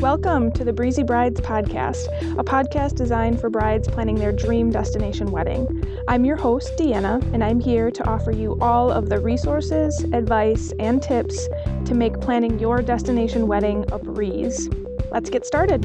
[0.00, 2.06] Welcome to the Breezy Brides podcast,
[2.38, 5.66] a podcast designed for brides planning their dream destination wedding.
[6.06, 10.72] I'm your host, Deanna, and I'm here to offer you all of the resources, advice,
[10.78, 11.48] and tips
[11.86, 14.68] to make planning your destination wedding a breeze.
[15.10, 15.84] Let's get started.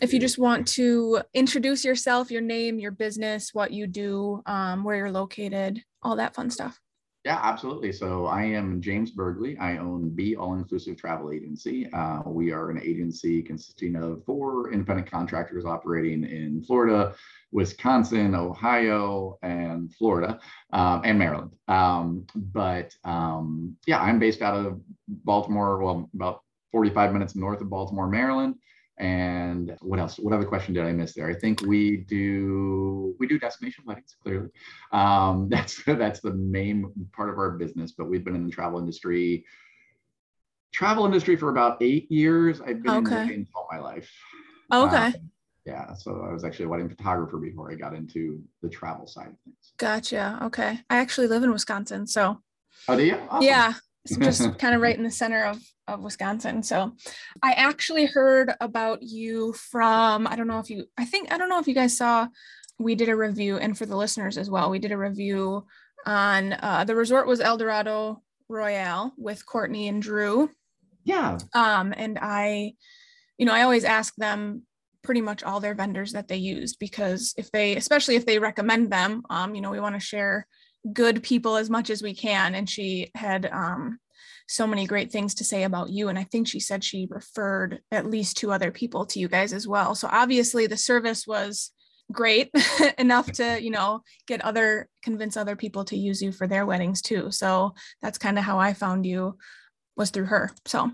[0.00, 4.82] If you just want to introduce yourself, your name, your business, what you do, um,
[4.82, 6.80] where you're located, all that fun stuff.
[7.24, 7.92] Yeah, absolutely.
[7.92, 9.58] So I am James Burgley.
[9.58, 11.90] I own Be All Inclusive Travel Agency.
[11.92, 17.14] Uh, we are an agency consisting of four independent contractors operating in Florida,
[17.50, 20.38] Wisconsin, Ohio, and Florida,
[20.72, 21.50] um, and Maryland.
[21.66, 27.68] Um, but um, yeah, I'm based out of Baltimore, well, about 45 minutes north of
[27.68, 28.54] Baltimore, Maryland.
[28.98, 30.18] And what else?
[30.18, 31.30] What other question did I miss there?
[31.30, 34.16] I think we do we do destination weddings.
[34.22, 34.48] Clearly,
[34.92, 37.92] um, that's that's the main part of our business.
[37.92, 39.44] But we've been in the travel industry,
[40.72, 42.60] travel industry for about eight years.
[42.60, 43.34] I've been okay.
[43.34, 44.10] in all my life.
[44.70, 45.06] Oh, okay.
[45.06, 45.30] Um,
[45.64, 49.28] yeah, so I was actually a wedding photographer before I got into the travel side
[49.28, 49.74] of things.
[49.76, 50.38] Gotcha.
[50.42, 52.40] Okay, I actually live in Wisconsin, so.
[52.88, 53.16] Oh, do you?
[53.28, 53.42] Awesome.
[53.42, 53.74] Yeah,
[54.16, 56.62] just kind of right in the center of of Wisconsin.
[56.62, 56.92] So
[57.42, 61.48] I actually heard about you from I don't know if you I think I don't
[61.48, 62.28] know if you guys saw
[62.78, 65.66] we did a review and for the listeners as well we did a review
[66.06, 70.50] on uh, the resort was El Dorado Royale with Courtney and Drew.
[71.04, 71.38] Yeah.
[71.54, 72.74] Um and I
[73.38, 74.62] you know I always ask them
[75.02, 78.92] pretty much all their vendors that they used because if they especially if they recommend
[78.92, 80.46] them um you know we want to share
[80.92, 82.54] good people as much as we can.
[82.54, 83.98] And she had um,
[84.48, 86.08] so many great things to say about you.
[86.08, 89.52] And I think she said she referred at least two other people to you guys
[89.52, 89.94] as well.
[89.94, 91.70] So obviously the service was
[92.10, 92.50] great
[92.98, 97.02] enough to, you know, get other, convince other people to use you for their weddings
[97.02, 97.30] too.
[97.30, 99.36] So that's kind of how I found you
[99.96, 100.50] was through her.
[100.64, 100.90] So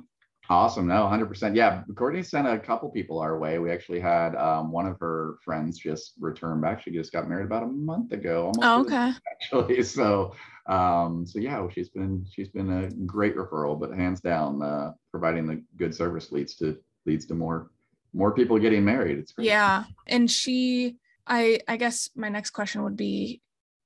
[0.51, 0.87] Awesome.
[0.87, 1.57] No, 100%.
[1.57, 1.83] Yeah.
[1.95, 3.59] Courtney sent a couple people our way.
[3.59, 6.83] We actually had um, one of her friends just return back.
[6.83, 8.53] She just got married about a month ago.
[8.61, 9.13] oh, okay.
[9.33, 9.83] Actually.
[9.83, 10.35] So,
[10.67, 15.47] um, so yeah, she's been, she's been a great referral, but hands down, uh, providing
[15.47, 16.77] the good service leads to,
[17.07, 17.71] leads to more,
[18.13, 19.19] more people getting married.
[19.19, 19.47] It's great.
[19.47, 19.85] Yeah.
[20.07, 23.41] And she, I, I guess my next question would be,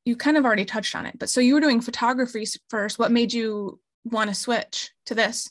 [0.04, 2.98] you kind of already touched on it, but so you were doing photography first.
[2.98, 5.50] What made you want to switch to this?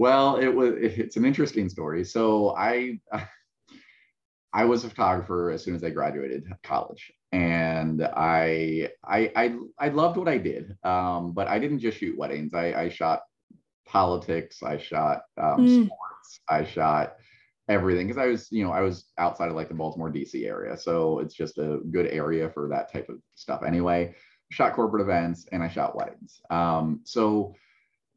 [0.00, 2.04] Well, it was it's an interesting story.
[2.04, 2.98] So I
[4.54, 9.88] I was a photographer as soon as I graduated college, and I I I, I
[9.90, 12.54] loved what I did, um, but I didn't just shoot weddings.
[12.54, 13.20] I, I shot
[13.86, 14.62] politics.
[14.62, 15.84] I shot um, mm.
[15.84, 16.40] sports.
[16.48, 17.16] I shot
[17.68, 20.46] everything because I was you know I was outside of like the Baltimore D.C.
[20.46, 23.62] area, so it's just a good area for that type of stuff.
[23.66, 24.14] Anyway,
[24.50, 26.40] shot corporate events and I shot weddings.
[26.48, 27.54] Um, so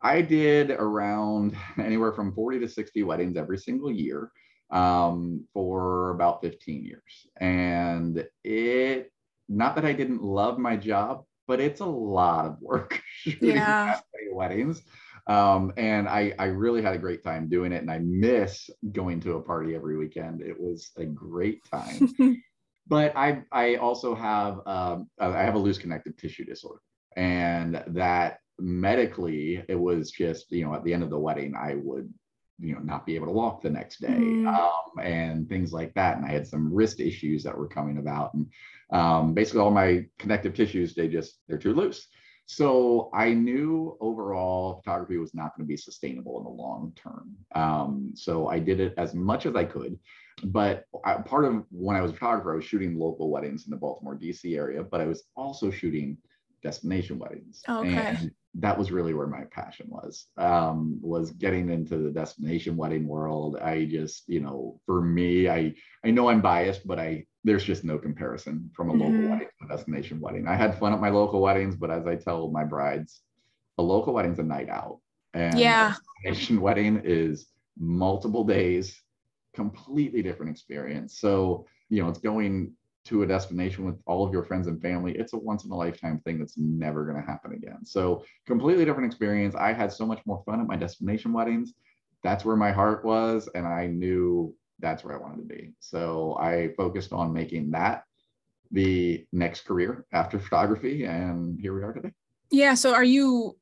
[0.04, 4.32] I did around anywhere from 40 to 60 weddings every single year
[4.70, 7.28] um, for about 15 years.
[7.38, 9.12] And it,
[9.48, 14.00] not that I didn't love my job, but it's a lot of work shooting yeah.
[14.32, 14.82] weddings.
[15.28, 17.82] Um, and I, I really had a great time doing it.
[17.82, 20.42] And I miss going to a party every weekend.
[20.42, 22.14] It was a great time.
[22.88, 26.82] but I, I also have, um, I have a loose connective tissue disorder.
[27.16, 31.76] And that medically, it was just, you know, at the end of the wedding, I
[31.76, 32.12] would,
[32.60, 34.48] you know, not be able to walk the next day mm.
[34.48, 36.18] um, and things like that.
[36.18, 38.34] And I had some wrist issues that were coming about.
[38.34, 38.48] And
[38.92, 42.08] um, basically, all my connective tissues, they just, they're too loose.
[42.46, 47.36] So I knew overall photography was not going to be sustainable in the long term.
[47.56, 49.98] Um, so I did it as much as I could.
[50.46, 53.72] But I, part of when I was a photographer, I was shooting local weddings in
[53.72, 56.18] the Baltimore, DC area, but I was also shooting
[56.62, 57.62] destination weddings.
[57.68, 57.96] Okay.
[57.96, 63.08] And that was really where my passion was um, was getting into the destination wedding
[63.08, 63.58] world.
[63.58, 67.84] I just you know for me i i know i'm biased but i there's just
[67.84, 69.02] no comparison from a mm-hmm.
[69.02, 70.48] local wedding to a destination wedding.
[70.48, 73.22] I had fun at my local weddings but as i tell my brides
[73.80, 75.00] a local wedding's a night out.
[75.34, 75.96] And yeah.
[76.24, 77.48] destination wedding is
[77.80, 79.02] multiple days
[79.56, 81.20] completely different experience.
[81.20, 82.74] So you know it's going
[83.06, 85.76] to a destination with all of your friends and family, it's a once in a
[85.76, 87.86] lifetime thing that's never going to happen again.
[87.86, 89.56] So, completely different experience.
[89.56, 91.74] I had so much more fun at my destination weddings.
[92.24, 93.50] That's where my heart was.
[93.56, 95.74] And I knew that's where I wanted to be.
[95.80, 98.04] So, I focused on making that
[98.72, 101.04] the next career after photography.
[101.04, 102.12] And here we are today.
[102.52, 102.74] Yeah.
[102.76, 103.58] So, are you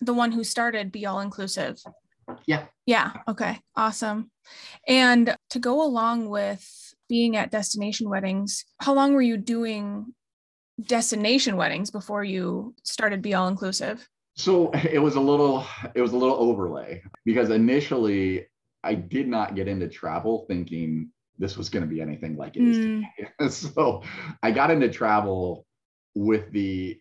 [0.00, 1.82] the one who started Be All Inclusive?
[2.46, 2.66] Yeah.
[2.86, 3.12] Yeah.
[3.28, 3.58] Okay.
[3.76, 4.30] Awesome.
[4.86, 10.14] And to go along with being at destination weddings, how long were you doing
[10.86, 14.08] destination weddings before you started Be All Inclusive?
[14.36, 15.64] So it was a little
[15.94, 18.46] it was a little overlay because initially
[18.82, 22.64] I did not get into travel thinking this was going to be anything like it
[22.64, 23.48] is Mm, today.
[23.50, 24.02] so
[24.42, 25.66] I got into travel
[26.14, 26.98] with the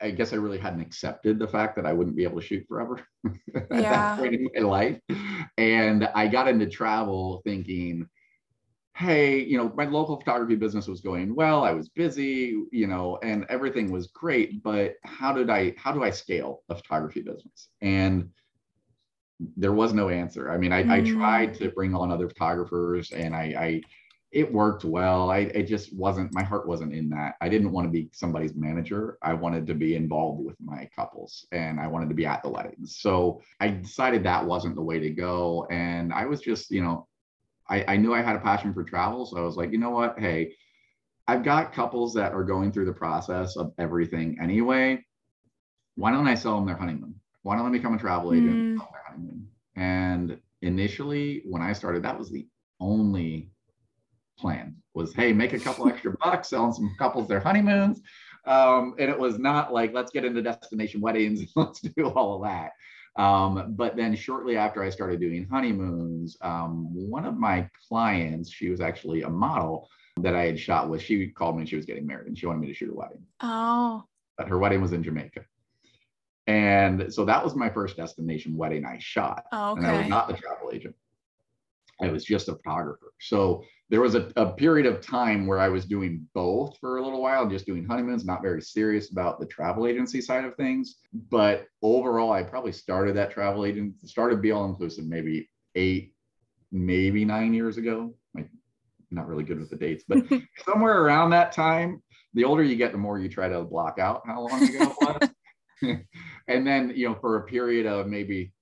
[0.00, 2.64] I guess I really hadn't accepted the fact that I wouldn't be able to shoot
[2.68, 3.06] forever
[3.56, 4.16] at Yeah.
[4.16, 5.00] that point in my life.
[5.58, 8.06] And I got into travel thinking,
[8.96, 11.62] hey, you know, my local photography business was going well.
[11.64, 14.62] I was busy, you know, and everything was great.
[14.62, 17.68] But how did I, how do I scale a photography business?
[17.82, 18.30] And
[19.56, 20.50] there was no answer.
[20.50, 21.06] I mean, I, I Mm.
[21.06, 23.84] tried to bring on other photographers and I, I
[24.32, 25.30] it worked well.
[25.30, 27.34] I it just wasn't my heart wasn't in that.
[27.40, 29.18] I didn't want to be somebody's manager.
[29.22, 32.50] I wanted to be involved with my couples and I wanted to be at the
[32.50, 32.96] weddings.
[32.98, 35.66] So I decided that wasn't the way to go.
[35.70, 37.06] And I was just, you know,
[37.68, 39.26] I, I knew I had a passion for travel.
[39.26, 40.18] So I was like, you know what?
[40.18, 40.54] Hey,
[41.28, 45.04] I've got couples that are going through the process of everything anyway.
[45.96, 47.14] Why don't I sell them their honeymoon?
[47.42, 48.48] Why don't I become a travel agent?
[48.50, 48.92] and Mm.
[48.92, 49.48] their honeymoon?
[49.76, 52.46] And initially, when I started, that was the
[52.80, 53.50] only
[54.38, 58.02] plan was, hey, make a couple extra bucks selling some couples their honeymoons.
[58.46, 62.48] Um, and it was not like, let's get into destination weddings, let's do all of
[62.48, 62.72] that.
[63.18, 68.68] Um, but then shortly after I started doing honeymoons, um, one of my clients, she
[68.68, 69.88] was actually a model
[70.20, 71.02] that I had shot with.
[71.02, 72.94] She called me and she was getting married and she wanted me to shoot a
[72.94, 73.22] wedding.
[73.40, 74.04] oh,
[74.36, 75.44] But her wedding was in Jamaica.
[76.46, 79.44] And so that was my first destination wedding I shot.
[79.52, 80.94] oh, And I was not the travel agent.
[82.00, 83.12] I was just a photographer.
[83.18, 87.02] So there was a, a period of time where I was doing both for a
[87.02, 90.96] little while, just doing honeymoons, not very serious about the travel agency side of things.
[91.30, 96.14] But overall, I probably started that travel agent, started Be All Inclusive maybe eight,
[96.72, 98.14] maybe nine years ago.
[98.34, 98.48] Like,
[99.12, 100.24] not really good with the dates, but
[100.64, 102.02] somewhere around that time.
[102.34, 105.20] The older you get, the more you try to block out how long ago it
[105.22, 105.30] was.
[106.48, 108.52] and then, you know, for a period of maybe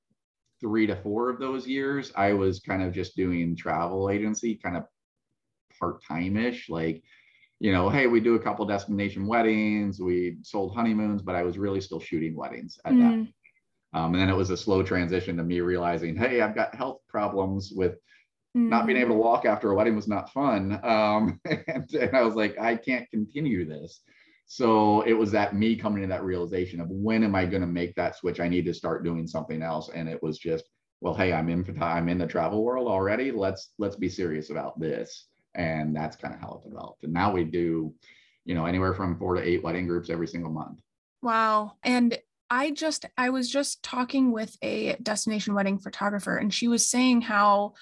[0.60, 4.76] three to four of those years, I was kind of just doing travel agency, kind
[4.76, 4.84] of
[5.78, 6.68] part-time ish.
[6.68, 7.02] Like,
[7.60, 11.58] you know, hey, we do a couple destination weddings, we sold honeymoons, but I was
[11.58, 13.14] really still shooting weddings at that.
[13.14, 13.32] Mm,
[13.94, 17.00] Um, and then it was a slow transition to me realizing, hey, I've got health
[17.08, 17.96] problems with
[18.70, 20.80] not being mm, able to walk after a wedding was not fun.
[20.84, 24.00] Um, and, and I was like, I can't continue this.
[24.46, 27.66] So it was that me coming to that realization of when am I going to
[27.66, 28.40] make that switch?
[28.40, 29.90] I need to start doing something else.
[29.94, 30.64] And it was just,
[31.00, 33.30] well, hey, I'm in I'm in the travel world already.
[33.32, 35.28] Let's let's be serious about this.
[35.54, 37.04] And that's kind of how it developed.
[37.04, 37.94] And now we do,
[38.44, 40.80] you know, anywhere from four to eight wedding groups every single month.
[41.22, 41.74] Wow.
[41.82, 42.18] And
[42.50, 47.22] I just, I was just talking with a destination wedding photographer, and she was saying
[47.22, 47.74] how,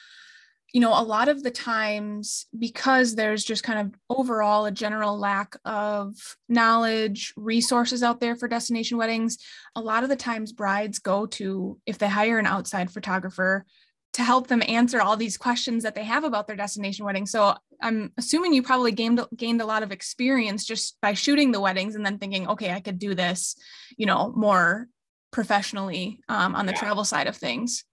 [0.72, 5.18] you know, a lot of the times, because there's just kind of overall a general
[5.18, 6.14] lack of
[6.48, 9.36] knowledge, resources out there for destination weddings,
[9.74, 13.66] a lot of the times brides go to, if they hire an outside photographer,
[14.12, 17.26] to help them answer all these questions that they have about their destination wedding.
[17.26, 21.60] So I'm assuming you probably gained gained a lot of experience just by shooting the
[21.60, 23.56] weddings and then thinking, okay, I could do this,
[23.96, 24.88] you know, more
[25.30, 26.78] professionally um, on the Yeah.
[26.78, 27.84] travel side of things.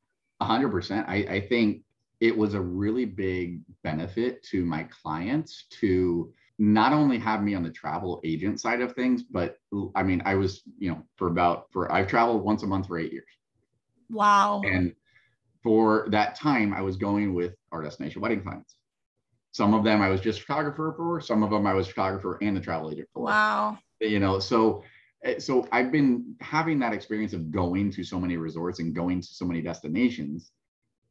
[0.41, 1.07] A hundred percent.
[1.07, 1.83] I, I think
[2.19, 7.63] it was a really big benefit to my clients to not only have me on
[7.63, 9.55] the travel agent side of things, but
[9.95, 12.99] I mean, I was, you know, for about for I've traveled once a month for
[12.99, 13.29] eight years.
[14.09, 14.61] Wow.
[14.65, 14.93] And
[15.63, 18.75] for that time, I was going with our destination wedding clients.
[19.51, 22.55] Some of them I was just photographer for, some of them I was photographer and
[22.55, 23.77] the travel agent for Wow.
[23.99, 24.83] you know so
[25.25, 29.19] eh, so i've been having that experience of going to so many resorts and going
[29.19, 30.51] to so many destinations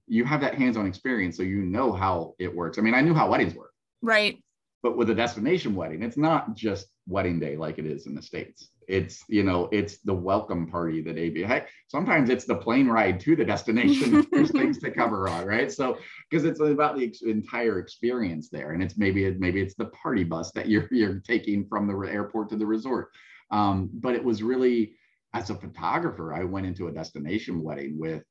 [0.06, 3.12] you have that hands-on experience so you know how it works i mean i knew
[3.12, 4.38] how weddings work Right.
[4.82, 8.22] but with a destination wedding it's not just wedding day like it is in the
[8.22, 12.88] states it's you know it's the welcome party that day behind sometimes it's the plane
[12.88, 14.26] ride to the destination.
[14.32, 15.70] There's things to cover on right?
[15.70, 15.98] So
[16.30, 20.50] because it's about the entire experience there and it's maybe maybe it's the party bus
[20.52, 23.10] that you're you're taking from the airport to the resort.
[23.50, 24.94] Um, but it was really
[25.34, 28.22] as a photographer i went into a destination wedding with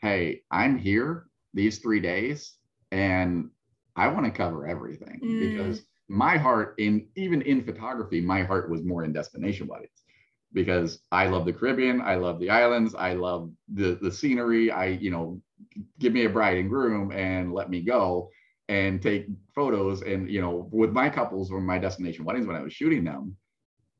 [0.00, 2.54] hey i'm here these three days
[2.90, 3.50] and
[3.96, 5.40] i want to cover everything Mm.
[5.40, 10.02] because my heart in even in photography my heart was more in destination weddings
[10.52, 14.70] because i love the caribbean i love the islands i love the the scenery.
[14.70, 15.40] I you know
[15.98, 18.30] give me a bride and groom and let me go
[18.68, 20.02] and take photos.
[20.02, 23.36] And you know with my couples or my destination weddings when i was shooting them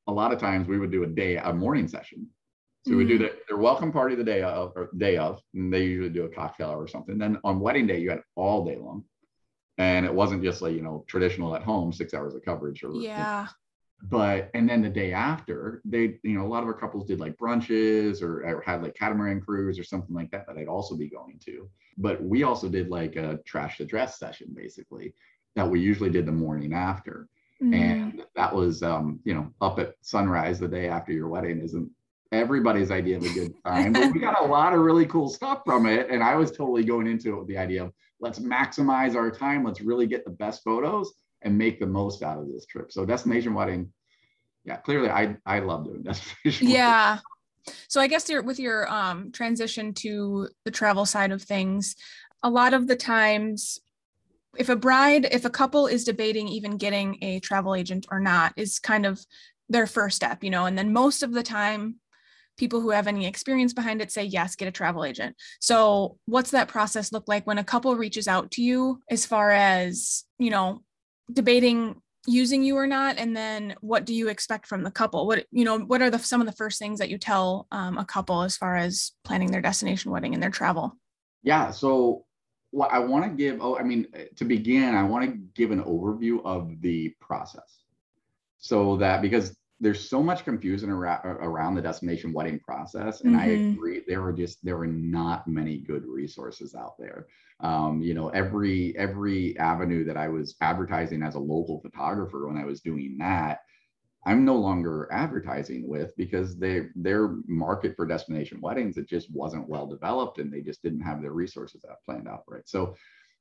[0.07, 2.29] a lot of times we would do a day a morning session.
[2.87, 3.19] So we do Mm.
[3.19, 6.29] the, their welcome party the day of or day of and they usually do a
[6.29, 7.19] cocktail or something.
[7.19, 9.05] Then on wedding day you had all day long
[9.79, 12.95] and it wasn't just like you know traditional at home six hours of coverage or
[12.95, 13.49] Yeah.
[14.03, 17.21] but and then the day after they you know a lot of our couples did
[17.21, 20.97] like brunches or, or had like catamaran cruise or something like that that i'd also
[20.97, 21.69] be going to
[21.99, 25.15] but we also did like a trash the dress session basically
[25.55, 27.29] that we usually did the morning after
[27.63, 27.75] mm.
[27.75, 31.91] and that was um you know up at sunrise the day after your wedding isn't
[32.33, 35.63] everybody's idea of a good time but we got a lot of really cool stuff
[35.65, 39.15] from it and i was totally going into it with the idea of let's maximize
[39.15, 42.67] our time let's really get the best photos and make the most out of this
[42.67, 42.93] trip.
[42.93, 43.93] So destination wedding,
[44.65, 46.69] yeah, clearly I I love doing destination.
[46.69, 47.11] Yeah.
[47.11, 47.23] Wedding.
[47.89, 51.97] So I guess with your um, transition to the travel side of things,
[52.43, 53.81] a lot of the times
[54.57, 58.55] if a bride, if a couple is debating even getting a travel agent or not,
[58.57, 59.25] is kind of
[59.69, 61.97] their first step, you know, and then most of the time
[62.57, 65.37] people who have any experience behind it say yes get a travel agent.
[65.61, 69.51] So what's that process look like when a couple reaches out to you as far
[69.51, 70.83] as you know
[71.33, 73.19] debating using you or not?
[73.19, 75.27] And then what do you expect from the couple?
[75.27, 77.99] What you know what are the some of the first things that you tell um,
[77.99, 80.97] a couple as far as planning their destination wedding and their travel?
[81.43, 82.27] Yeah so
[82.71, 85.83] what i want to give oh i mean to begin i want to give an
[85.85, 87.85] overview of the process.
[88.59, 93.41] So that because there's so much confusion around, around the destination wedding process and mm-hmm.
[93.41, 97.27] i agree there are just there are not many good resources out there
[97.61, 102.57] um, you know every every avenue that i was advertising as a local photographer when
[102.57, 103.61] i was doing that
[104.25, 109.69] i'm no longer advertising with because they their market for destination weddings it just wasn't
[109.69, 112.95] well developed and they just didn't have their resources that planned out right so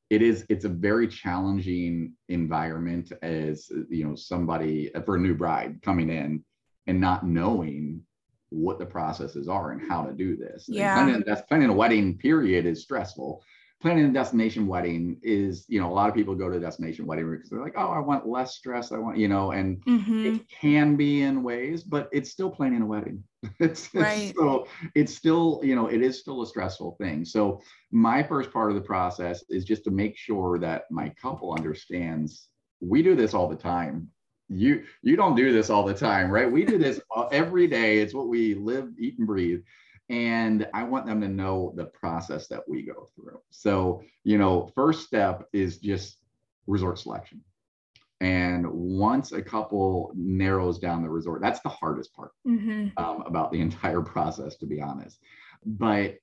[0.10, 5.82] it is it's a very challenging environment as you know somebody for a new bride
[5.82, 6.44] coming in
[6.88, 8.02] and not knowing
[8.50, 10.66] what the processes are and how to do this.
[10.68, 10.94] Yeah.
[10.94, 13.44] Planning, planning a wedding period is stressful
[13.82, 17.06] planning a destination wedding is, you know, a lot of people go to a destination
[17.06, 18.92] wedding because they're like, oh, I want less stress.
[18.92, 20.26] I want, you know, and mm-hmm.
[20.26, 23.24] it can be in ways, but it's still planning a wedding.
[23.60, 24.34] it's, right.
[24.38, 27.26] so it's still, you know, it is still a stressful thing.
[27.26, 27.62] So
[27.92, 32.50] my first part of the process is just to make sure that my couple understands
[32.82, 34.10] we do this all the time
[34.50, 37.00] you you don't do this all the time right we do this
[37.32, 39.62] every day it's what we live eat and breathe
[40.10, 43.40] and I want them to know the process that we go through.
[43.50, 46.18] So, you know, first step is just
[46.68, 47.42] resort selection.
[48.22, 52.88] And once a couple narrows down the resort, that's the hardest part mm-hmm.
[52.98, 55.20] um, about the entire process, to be honest.
[55.66, 56.18] But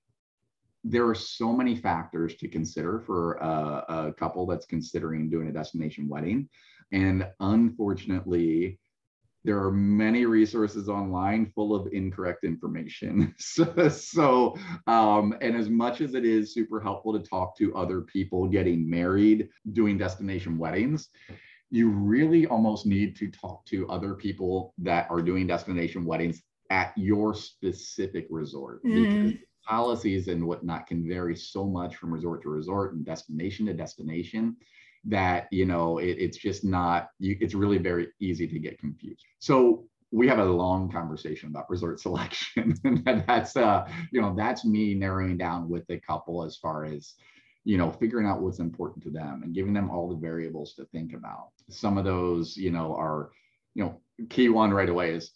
[0.85, 5.53] there are so many factors to consider for a, a couple that's considering doing a
[5.53, 6.49] destination wedding.
[6.91, 8.79] And unfortunately,
[9.45, 13.35] there are many resources online full of incorrect information.
[13.39, 14.57] so, so
[14.87, 18.89] um, and as much as it is super helpful to talk to other people getting
[18.89, 21.09] married, doing destination weddings,
[21.73, 26.93] you really almost need to talk to other people that are doing destination weddings at
[26.97, 28.95] your specific resort mm.
[28.95, 33.73] because policies and whatnot can vary so much from resort to resort and destination to
[33.73, 34.55] destination
[35.05, 39.25] that you know it, it's just not you, it's really very easy to get confused
[39.39, 44.65] so we have a long conversation about resort selection and that's uh you know that's
[44.65, 47.15] me narrowing down with the couple as far as
[47.65, 50.85] you know figuring out what's important to them and giving them all the variables to
[50.87, 51.49] think about.
[51.69, 53.31] Some of those you know are
[53.75, 55.33] you know key one right away is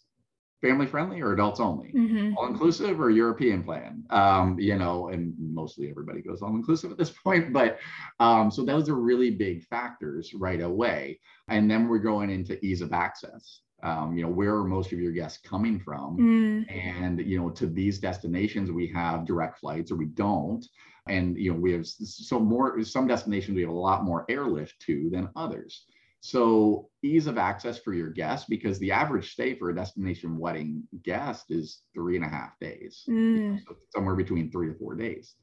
[0.61, 1.91] family friendly or adults only?
[1.95, 2.35] Mm-hmm.
[2.37, 4.03] all inclusive or european plan?
[4.09, 7.79] Um, you know and mostly everybody goes all inclusive at this point but
[8.19, 11.19] um, so those are really big factors right away.
[11.47, 13.61] And then we're going into ease of access.
[13.83, 16.17] Um, you know where are most of your guests coming from?
[16.17, 16.75] Mm.
[16.75, 20.65] and you know to these destinations we have direct flights or we don't
[21.09, 24.79] and you know we have so more some destinations we have a lot more airlift
[24.79, 25.85] to than others
[26.19, 30.83] so ease of access for your guests because the average stay for a destination wedding
[31.03, 33.59] guest is three and a half days, mm.
[33.65, 35.35] so somewhere between three to four days.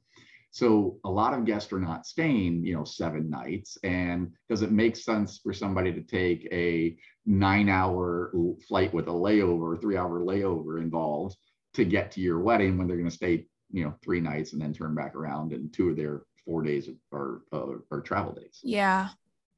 [0.51, 3.77] So a lot of guests are not staying, you know, seven nights.
[3.83, 8.33] And does it make sense for somebody to take a nine-hour
[8.69, 11.37] flight with a layover, three-hour layover involved
[11.75, 14.63] to get to your wedding when they're going to stay, you know, three nights and
[14.63, 18.61] then turn back around and two of their four days are, are, are travel days?
[18.63, 19.09] Yeah.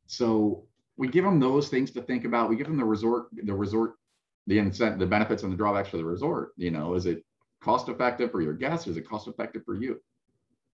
[0.06, 0.64] So
[0.96, 2.48] we give them those things to think about.
[2.48, 3.96] We give them the resort, the resort,
[4.46, 6.52] the incentive, the benefits and the drawbacks for the resort.
[6.56, 7.24] You know, is it
[7.62, 8.86] cost effective for your guests?
[8.86, 10.00] Is it cost effective for you?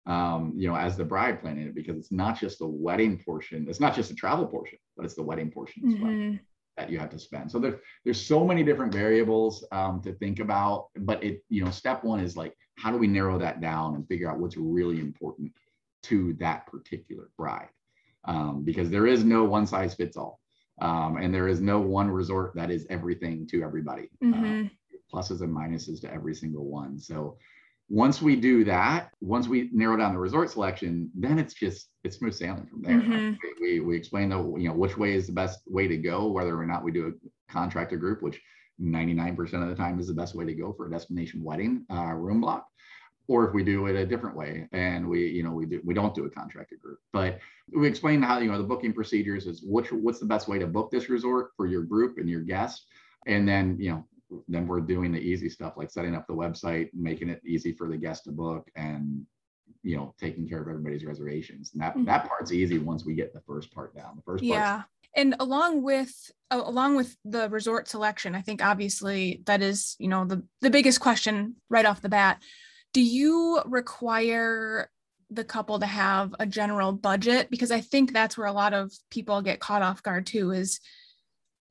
[0.05, 3.65] Um, you know, as the bride planning it, because it's not just the wedding portion,
[3.67, 6.29] it's not just the travel portion, but it's the wedding portion as mm-hmm.
[6.29, 6.39] well
[6.77, 7.51] that you have to spend.
[7.51, 10.87] So there's there's so many different variables um, to think about.
[10.95, 14.07] But it, you know, step one is like, how do we narrow that down and
[14.07, 15.51] figure out what's really important
[16.03, 17.69] to that particular bride?
[18.25, 20.39] um, because there is no one size fits all.
[20.81, 24.09] Um, and there is no one resort that is everything to everybody.
[24.23, 24.65] Mm-hmm.
[24.65, 24.69] Uh,
[25.13, 26.97] pluses and minuses to every single one.
[26.97, 27.37] So
[27.89, 32.17] once we do that, once we narrow down the resort selection, then it's just it's
[32.17, 32.99] smooth sailing from there.
[32.99, 33.33] Mm-hmm.
[33.61, 36.57] We, we explain the you know which way is the best way to go, whether
[36.57, 38.41] or not we do a contracted group, which
[38.79, 42.13] 99% of the time is the best way to go for a destination wedding uh,
[42.13, 42.67] room block
[43.31, 45.93] or if we do it a different way and we you know we do we
[45.93, 46.99] don't do a contracted group.
[47.13, 47.39] But
[47.71, 50.67] we explain how you know the booking procedures is which what's the best way to
[50.67, 52.85] book this resort for your group and your guests?
[53.27, 54.05] And then you know
[54.47, 57.87] then we're doing the easy stuff like setting up the website making it easy for
[57.87, 59.25] the guest to book and
[59.83, 61.71] you know taking care of everybody's reservations.
[61.73, 62.05] And that mm-hmm.
[62.05, 64.17] that part's easy once we get the first part down.
[64.17, 64.81] The first part yeah
[65.15, 70.07] and along with uh, along with the resort selection i think obviously that is you
[70.07, 72.41] know the the biggest question right off the bat.
[72.93, 74.89] Do you require
[75.29, 77.49] the couple to have a general budget?
[77.49, 80.79] Because i think that's where a lot of people get caught off guard too is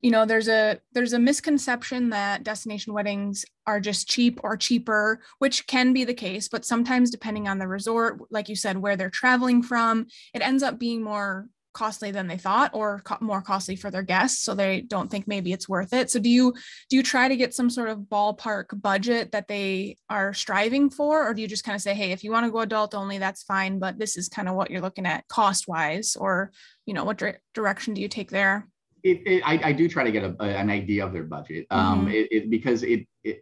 [0.01, 5.21] you know there's a there's a misconception that destination weddings are just cheap or cheaper
[5.39, 8.95] which can be the case but sometimes depending on the resort like you said where
[8.95, 13.41] they're traveling from it ends up being more costly than they thought or co- more
[13.41, 16.09] costly for their guests so they don't think maybe it's worth it.
[16.09, 16.53] So do you
[16.89, 21.27] do you try to get some sort of ballpark budget that they are striving for
[21.27, 23.17] or do you just kind of say hey if you want to go adult only
[23.17, 26.51] that's fine but this is kind of what you're looking at cost wise or
[26.85, 28.67] you know what dire- direction do you take there?
[29.03, 31.65] It, it, I, I, do try to get a, an idea of their budget.
[31.71, 32.25] Um, mm-hmm.
[32.29, 33.41] it, because it, it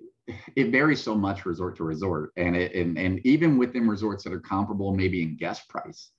[0.55, 4.33] it varies so much resort to resort and it and, and even within resorts that
[4.33, 6.11] are comparable maybe in guest price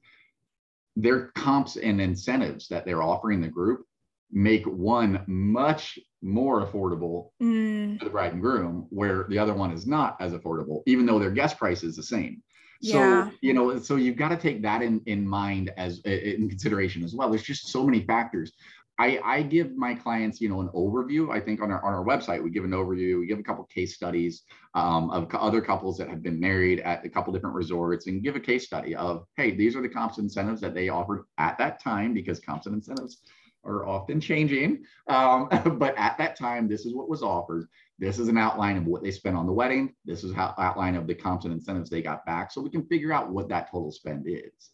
[0.96, 3.84] their comps and incentives that they're offering the group
[4.32, 7.98] make one much more affordable mm.
[7.98, 11.18] to the bride and groom, where the other one is not as affordable, even though
[11.18, 12.42] their guest price is the same.
[12.80, 13.26] Yeah.
[13.26, 17.04] So, you know, so you've got to take that in, in mind as in consideration
[17.04, 17.28] as well.
[17.28, 18.52] There's just so many factors.
[19.00, 21.34] I, I give my clients, you know, an overview.
[21.34, 23.20] I think on our on our website we give an overview.
[23.20, 24.42] We give a couple case studies
[24.74, 28.36] um, of other couples that have been married at a couple different resorts, and give
[28.36, 31.56] a case study of, hey, these are the comps and incentives that they offered at
[31.56, 33.22] that time because comps and incentives
[33.64, 34.84] are often changing.
[35.08, 35.48] Um,
[35.78, 37.68] but at that time, this is what was offered.
[37.98, 39.94] This is an outline of what they spent on the wedding.
[40.04, 42.84] This is how outline of the comps and incentives they got back, so we can
[42.84, 44.68] figure out what that total spend is.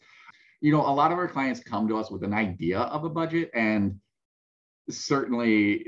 [0.61, 3.09] You know, a lot of our clients come to us with an idea of a
[3.09, 4.01] budget and
[4.89, 5.87] certainly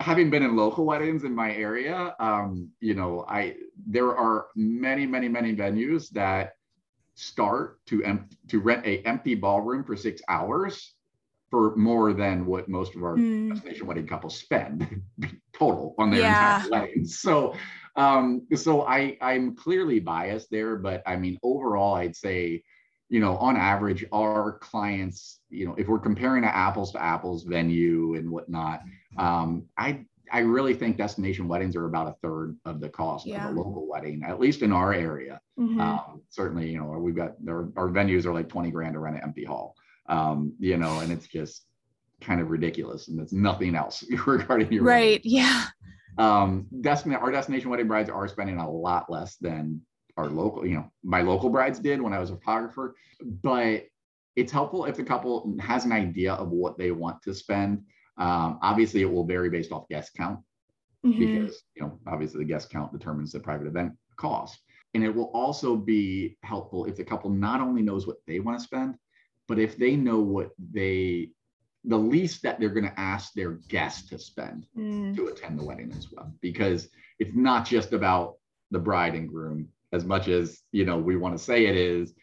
[0.00, 5.06] having been in local weddings in my area, um, you know, I there are many,
[5.06, 6.54] many, many venues that
[7.14, 10.94] start to em- to rent a empty ballroom for six hours
[11.50, 13.52] for more than what most of our mm.
[13.52, 15.02] destination wedding couples spend
[15.52, 16.64] total on their yeah.
[16.64, 17.20] entire weddings.
[17.20, 17.54] So,
[17.96, 22.62] um, so I I'm clearly biased there, but I mean overall, I'd say
[23.14, 27.44] you know, on average, our clients, you know, if we're comparing to apples to apples
[27.44, 28.80] venue and whatnot,
[29.16, 33.48] um, I I really think destination weddings are about a third of the cost yeah.
[33.48, 35.40] of a local wedding, at least in our area.
[35.56, 35.80] Mm-hmm.
[35.80, 39.14] Um, certainly, you know, we've got our, our venues are like 20 grand to rent
[39.14, 39.76] an empty hall,
[40.08, 41.66] um, you know, and it's just
[42.20, 43.06] kind of ridiculous.
[43.06, 45.20] And it's nothing else regarding your right.
[45.20, 45.30] Wedding.
[45.30, 45.66] Yeah.
[46.18, 49.82] Um, destin- our destination wedding brides are spending a lot less than
[50.16, 52.94] our local, you know, my local brides did when I was a photographer.
[53.20, 53.86] But
[54.36, 57.84] it's helpful if the couple has an idea of what they want to spend.
[58.16, 60.40] Um, obviously, it will vary based off guest count
[61.04, 61.18] mm-hmm.
[61.18, 64.58] because you know obviously the guest count determines the private event cost.
[64.94, 68.58] And it will also be helpful if the couple not only knows what they want
[68.58, 68.94] to spend,
[69.48, 71.30] but if they know what they
[71.86, 75.14] the least that they're going to ask their guests to spend mm.
[75.14, 78.36] to attend the wedding as well because it's not just about
[78.70, 82.14] the bride and groom as much as you know we want to say it is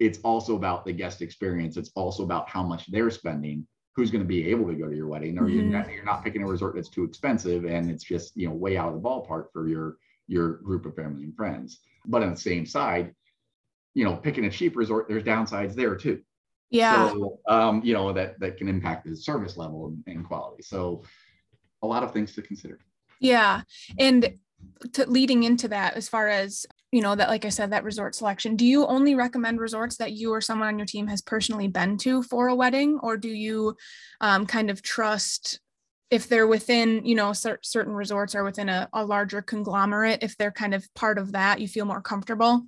[0.00, 1.76] it's also about the guest experience.
[1.76, 3.66] It's also about how much they're spending.
[3.96, 5.38] Who's going to be able to go to your wedding?
[5.38, 5.56] Or mm-hmm.
[5.56, 8.54] you're, not, you're not picking a resort that's too expensive and it's just you know
[8.54, 11.80] way out of the ballpark for your your group of family and friends.
[12.06, 13.14] But on the same side
[13.94, 16.20] you know picking a cheap resort there's downsides there too.
[16.70, 17.10] Yeah.
[17.10, 20.62] So um you know that that can impact the service level and, and quality.
[20.62, 21.02] So
[21.82, 22.78] a lot of things to consider.
[23.20, 23.62] Yeah.
[23.98, 24.38] And
[24.92, 28.14] to leading into that as far as you know that like i said that resort
[28.14, 28.56] selection.
[28.56, 31.96] Do you only recommend resorts that you or someone on your team has personally been
[31.98, 32.98] to for a wedding?
[33.02, 33.76] Or do you
[34.20, 35.60] um, kind of trust
[36.10, 40.36] if they're within you know cer- certain resorts are within a, a larger conglomerate if
[40.36, 42.66] they're kind of part of that you feel more comfortable?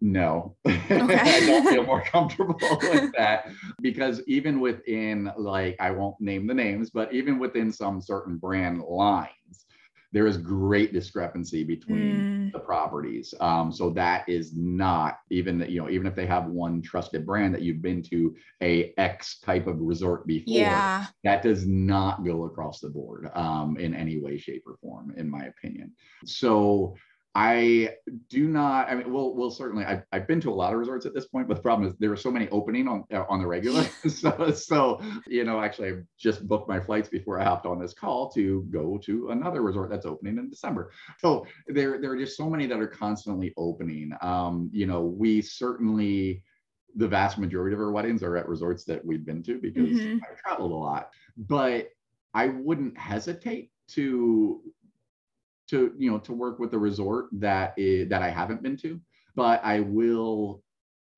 [0.00, 0.56] No.
[0.66, 0.80] Okay.
[0.90, 3.48] i don't feel more comfortable with that.
[3.80, 8.82] Because even within like i won't name the names but even within some certain brand
[8.82, 9.66] lines
[10.14, 12.52] there is great discrepancy between Mm.
[12.52, 13.34] the properties.
[13.40, 17.26] Um, so that is not even that, you know, even if they have one trusted
[17.26, 21.06] brand that you've been to a X type of resort before, Yeah.
[21.24, 25.28] that does not go across the board um, in any way, shape, or form, in
[25.28, 25.92] my opinion.
[26.24, 26.94] So
[27.36, 27.96] I
[28.28, 28.88] do not.
[28.88, 29.84] I mean, we'll we'll certainly.
[29.84, 31.96] I've, I've been to a lot of resorts at this point, but the problem is
[31.98, 33.82] there are so many opening on uh, on the regular.
[34.08, 37.92] so so you know, actually, I just booked my flights before I hopped on this
[37.92, 40.92] call to go to another resort that's opening in December.
[41.18, 44.12] So there there are just so many that are constantly opening.
[44.20, 46.44] Um, you know, we certainly
[46.94, 50.20] the vast majority of our weddings are at resorts that we've been to because Mhm.
[50.22, 51.10] I've traveled a lot.
[51.36, 51.88] But
[52.32, 54.60] I wouldn't hesitate to
[55.70, 59.00] to you know to work with a resort that is that I haven't been to,
[59.34, 60.62] but I will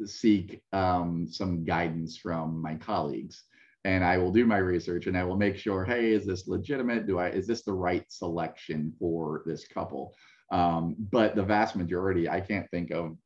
[0.05, 3.45] seek um, some guidance from my colleagues
[3.85, 7.07] and I will do my research and I will make sure, hey, is this legitimate?
[7.07, 10.15] Do I is this the right selection for this couple?
[10.51, 13.17] Um, but the vast majority, I can't think of,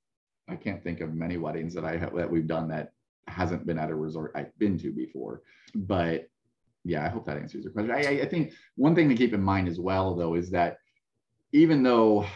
[0.48, 2.92] I can't think of many weddings that I have that we've done that
[3.26, 5.42] hasn't been at a resort I've been to before.
[5.74, 6.28] But
[6.84, 7.92] yeah, I hope that answers your question.
[7.92, 10.78] I, I- I think one thing to keep in mind as well, though, is that
[11.52, 12.26] even though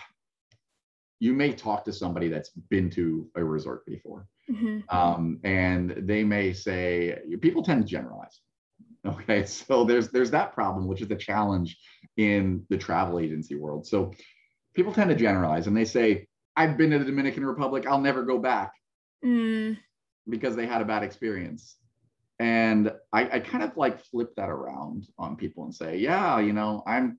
[1.20, 4.85] you may talk to somebody that's been to a resort before, Mhm.
[4.92, 8.40] um, and they may say people tend to generalize.
[9.07, 11.79] Okay, so there's there's that problem, which is the challenge
[12.16, 13.87] in the travel agency world.
[13.87, 14.12] So
[14.74, 17.87] people tend to generalize, and they say, "I've been to the Dominican Republic.
[17.87, 18.72] I'll never go back."
[19.22, 19.77] Mm.
[20.29, 21.77] because they had a bad experience.
[22.38, 26.53] And I, I kind of like flip that around on people and say, yeah, you
[26.55, 27.18] know, I'm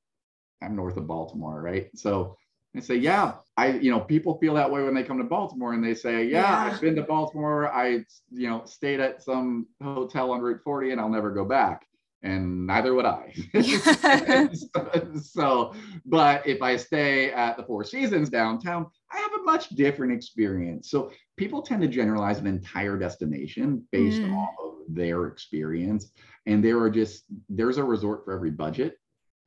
[0.65, 1.89] I'm north of Baltimore, right?
[1.95, 2.37] So
[2.75, 5.73] I say, yeah, I, you know, people feel that way when they come to Baltimore
[5.73, 6.71] and they say, yeah, Yeah.
[6.73, 7.71] I've been to Baltimore.
[7.71, 11.85] I, you know, stayed at some hotel on Route 40 and I'll never go back.
[12.23, 13.33] And neither would I.
[13.53, 14.47] Yeah.
[14.51, 15.73] so, so,
[16.05, 20.89] but if I stay at the Four Seasons downtown, I have a much different experience.
[20.89, 24.35] So people tend to generalize an entire destination based Mm.
[24.35, 26.11] off of their experience.
[26.47, 28.97] And there are just, there's a resort for every budget,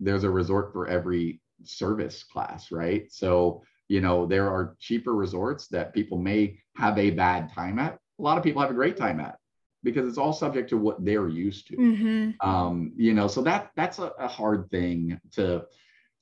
[0.00, 3.10] there's a resort for every service class, right?
[3.10, 7.98] So, you know, there are cheaper resorts that people may have a bad time at.
[8.18, 9.36] A lot of people have a great time at
[9.84, 12.34] because it's all subject to what they're used to Mhm.
[12.44, 15.64] um, you know so that that's a, a hard thing to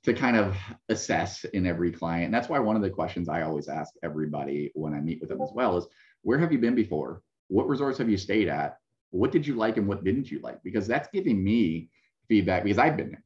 [0.05, 0.55] to kind of
[0.91, 4.71] assess in every client and that's why one of the questions i always ask everybody
[4.75, 5.87] when i meet with them as well is
[6.23, 8.77] where have you been before what resorts have you stayed at
[9.11, 11.89] what did you like and what didn't you like because that's giving me
[12.29, 13.25] feedback because i've been there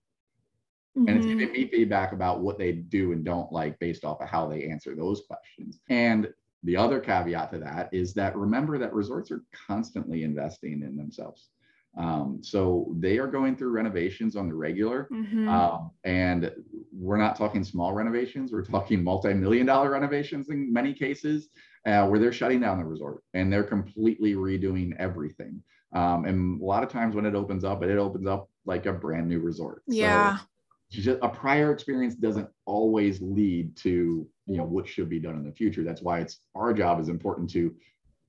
[1.06, 1.38] and it's Mhm.
[1.38, 4.64] giving me feedback about what they do and don't like based off of how they
[4.64, 6.28] answer those questions and
[6.64, 11.50] the other caveat to that is that remember that resorts are constantly investing in themselves
[11.96, 15.48] um, so they are going through renovations on the regular Mhm.
[15.48, 16.52] um, and
[16.92, 21.48] we're not talking small renovations we're talking multi-million dollar renovations in many cases
[21.86, 26.64] uh, where they're shutting down the resort and they're completely redoing everything um, and a
[26.64, 29.82] lot of times when it opens up it opens up like a brand new resort
[29.88, 30.38] So yeah.
[30.90, 35.44] Just a prior experience doesn't always lead to you know what should be done in
[35.44, 37.74] the future that's why it's our job is important to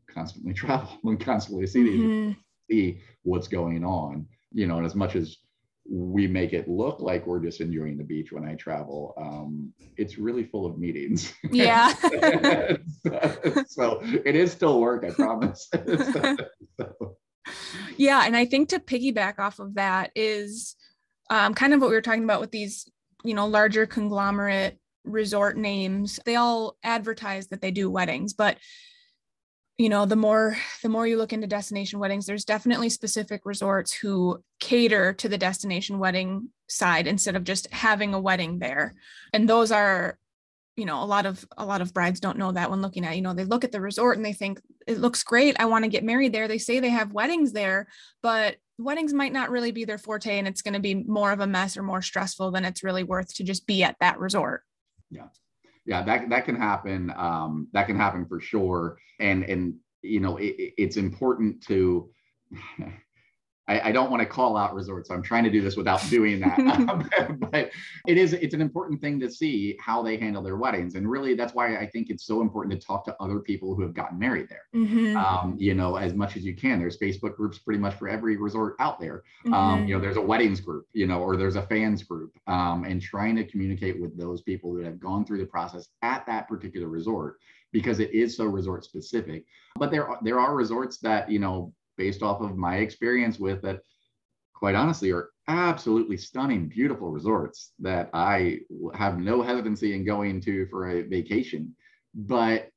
[0.09, 2.35] constantly travel and constantly see Mhm.
[2.69, 5.37] see what's going on you know and as much as
[5.89, 10.17] we make it look like we're just enjoying the beach when i travel um, it's
[10.19, 11.91] really full of meetings Yeah.
[13.67, 15.69] so it is still work i promise
[16.13, 17.17] So,
[17.97, 20.75] Yeah, and I think to piggyback off of that is
[21.31, 22.91] um, kind of what we were talking about with these,
[23.23, 26.19] you know, larger conglomerate resort names.
[26.25, 28.57] They all advertise that they do weddings, but
[29.77, 33.93] you know, the more the more you look into destination weddings, there's definitely specific resorts
[33.93, 38.93] who cater to the destination wedding side instead of just having a wedding there.
[39.33, 40.19] And those are
[40.75, 43.15] you know a lot of a lot of brides don't know that when looking at
[43.15, 45.83] you know they look at the resort and they think it looks great i want
[45.83, 47.87] to get married there they say they have weddings there
[48.23, 51.39] but weddings might not really be their forte and it's going to be more of
[51.39, 54.63] a mess or more stressful than it's really worth to just be at that resort.
[55.09, 55.27] Yeah.
[55.85, 58.97] Yeah, that that can happen um that can happen for sure.
[59.19, 62.09] And and you know it, it- it's important to
[63.67, 66.01] I, I don't want to call out resorts so i'm trying to do this without
[66.09, 66.59] doing that.
[66.59, 67.09] Um,
[67.51, 67.71] but
[68.07, 71.35] it is it's an important thing to see how they handle their weddings and really
[71.35, 74.19] that's why i think it's so important to talk to other people who have gotten
[74.19, 74.63] married there.
[74.75, 76.79] Mhm, um, you know as much as you can.
[76.79, 79.23] There's facebook groups pretty much for every resort out there.
[79.45, 79.87] Um, mhm.
[79.87, 83.01] you know there's a weddings group you know or there's a fans group um, and
[83.01, 86.87] trying to communicate with those people that have gone through the process at that particular
[86.87, 87.37] resort
[87.71, 89.45] because it is so resort specific.
[89.75, 93.61] But there are there are resorts that you know based off of my experience with
[93.61, 93.81] that
[94.61, 98.59] quite honestly, are absolutely stunning, beautiful resorts that I
[98.93, 101.75] have no hesitancy in going to for a vacation.
[102.13, 102.69] But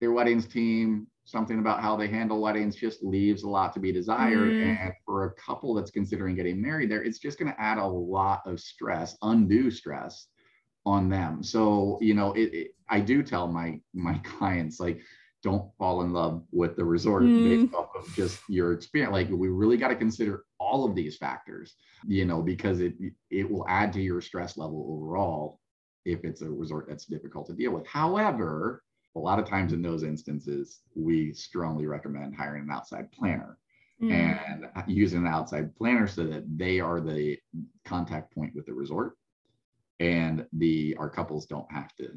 [0.00, 3.92] their weddings team, something about how they handle weddings just leaves a lot to be
[3.92, 4.52] desired.
[4.52, 4.76] Mm.
[4.76, 7.86] And for a couple that's considering getting married there, it's just going to add a
[7.86, 10.26] lot of stress, undue stress
[10.84, 11.44] on them.
[11.44, 15.00] So, you know, it, it, I do tell my my clients like
[15.44, 17.62] don't fall in love with the resort mm.
[17.62, 19.12] based off of just your experience.
[19.12, 21.74] Like we really got to consider all of these factors,
[22.06, 22.94] you know, because it
[23.30, 25.60] it will add to your stress level overall
[26.06, 27.86] if it's a resort that's difficult to deal with.
[27.86, 28.82] However,
[29.16, 33.58] a lot of times in those instances, we strongly recommend hiring an outside planner
[34.02, 34.10] mm.
[34.10, 37.38] and using an outside planner so that they are the
[37.84, 39.16] contact point with the resort
[40.00, 42.10] and the our couples don't have to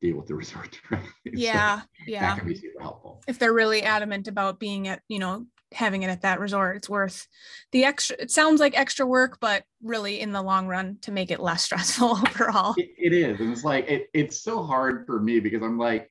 [0.00, 1.10] deal with the resort directly.
[1.24, 2.20] Yeah, so yeah.
[2.20, 3.22] That can be super helpful.
[3.26, 6.88] If they're really adamant about being at, you know, having it at that resort, it's
[6.88, 7.26] worth
[7.72, 8.16] the extra.
[8.18, 11.62] It sounds like extra work, but really in the long run to make it less
[11.64, 12.74] stressful overall.
[12.76, 16.10] it, it is, and it's like it, it's so hard for me because I'm like,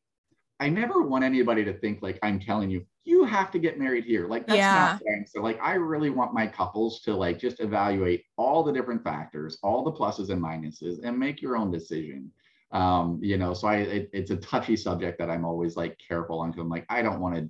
[0.60, 4.04] I never want anybody to think like I'm telling you you have to get married
[4.04, 4.28] here.
[4.28, 4.74] Like that's yeah.
[4.74, 5.26] not saying.
[5.28, 9.60] So like I really want my couples to like just evaluate all the different factors,
[9.62, 12.32] all the pluses and minuses, and make your own decision.
[12.76, 16.42] Um, you know, so I it, it's a touchy subject that I'm always like careful
[16.42, 17.50] on because I'm like I don't want to,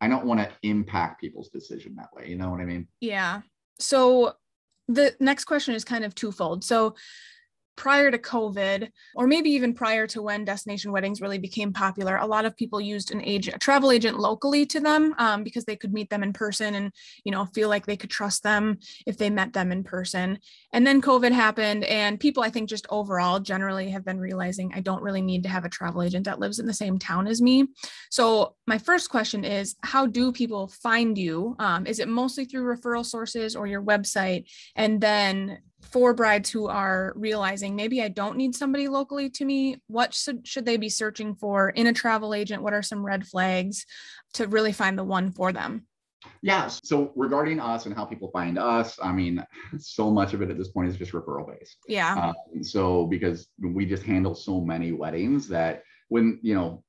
[0.00, 2.28] I don't want to impact people's decision that way.
[2.28, 2.86] You know what I mean?
[3.00, 3.40] Yeah.
[3.80, 4.34] So
[4.86, 6.62] the next question is kind of twofold.
[6.62, 6.94] So
[7.76, 12.26] prior to COVID, or maybe even prior to when destination weddings really became popular, a
[12.26, 15.76] lot of people used an agent, a travel agent locally to them um, because they
[15.76, 16.92] could meet them in person and,
[17.24, 20.38] you know, feel like they could trust them if they met them in person.
[20.72, 24.80] And then COVID happened, and people, I think, just overall generally have been realizing I
[24.80, 27.40] don't really need to have a travel agent that lives in the same town as
[27.40, 27.66] me.
[28.10, 31.56] So, my first question is How do people find you?
[31.58, 34.50] Um, is it mostly through referral sources or your website?
[34.76, 39.76] And then for brides who are realizing maybe I don't need somebody locally to me,
[39.88, 42.62] what should, should they be searching for in a travel agent?
[42.62, 43.84] What are some red flags
[44.34, 45.86] to really find the one for them?
[46.40, 46.68] Yeah.
[46.68, 49.44] So regarding us and how people find us, I mean,
[49.78, 51.76] so much of it at this point is just referral based.
[51.88, 52.32] Yeah.
[52.54, 56.84] Um, so because we just handle so many weddings that when, you know,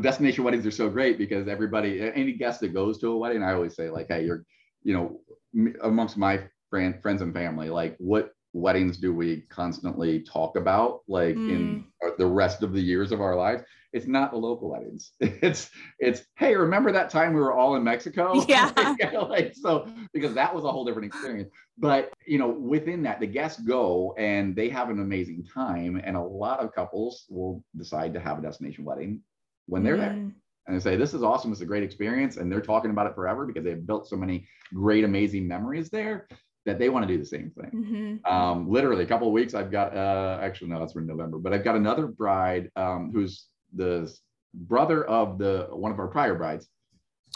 [0.00, 3.54] destination weddings are so great because everybody, any guest that goes to a wedding, I
[3.54, 4.44] always say like, hey, you're,
[4.82, 6.40] you know, amongst my
[6.74, 11.50] friend, friends and family, like what weddings do we constantly talk about like mm.
[11.50, 11.84] in
[12.18, 13.62] the rest of the years of our lives?
[13.92, 15.12] It's not the local weddings.
[15.20, 18.44] It's it's hey remember that time we were all in mexico?
[18.48, 18.72] Yeah.
[19.12, 21.48] Like so because that was a whole different experience.
[21.78, 26.16] But you know within that the guests go and they have an amazing time and
[26.16, 29.20] a lot of couples will decide to have a destination wedding
[29.66, 30.00] when they're mm.
[30.00, 30.32] there
[30.66, 31.52] and they say this is awesome.
[31.52, 34.48] It's a great experience and they're talking about it forever because they've built so many
[34.72, 36.26] great amazing memories there
[36.66, 38.20] that they want to do the same thing.
[38.24, 38.32] Mm-hmm.
[38.32, 41.52] Um, literally, a couple of weeks, I've got uh, actually no, that's from November, but
[41.52, 44.12] I've got another bride um, who's the
[44.54, 46.68] brother of the one of our prior brides.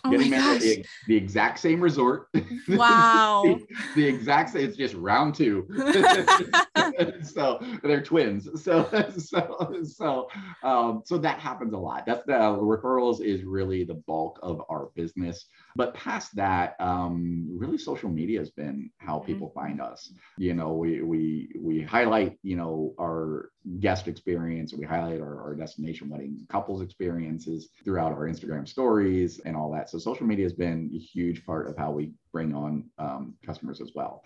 [0.04, 2.28] Oh getting married the, the, exact same resort.
[2.68, 3.42] Wow.
[3.44, 5.66] the, the, exact same, it's just round two.
[7.22, 8.48] so they're twins.
[8.62, 10.28] So so so
[10.62, 12.06] um, so that happens a lot.
[12.06, 15.46] That's the uh, referrals is really the bulk of our business.
[15.78, 19.26] But past that, um, really social media has been how mm-hmm.
[19.26, 20.12] people find us.
[20.36, 25.54] You know, we we we highlight, you know, our guest experience, we highlight our, our
[25.54, 29.88] destination wedding couples experiences throughout our Instagram stories and all that.
[29.88, 33.80] So social media has been a huge part of how we bring on um, customers
[33.80, 34.24] as well.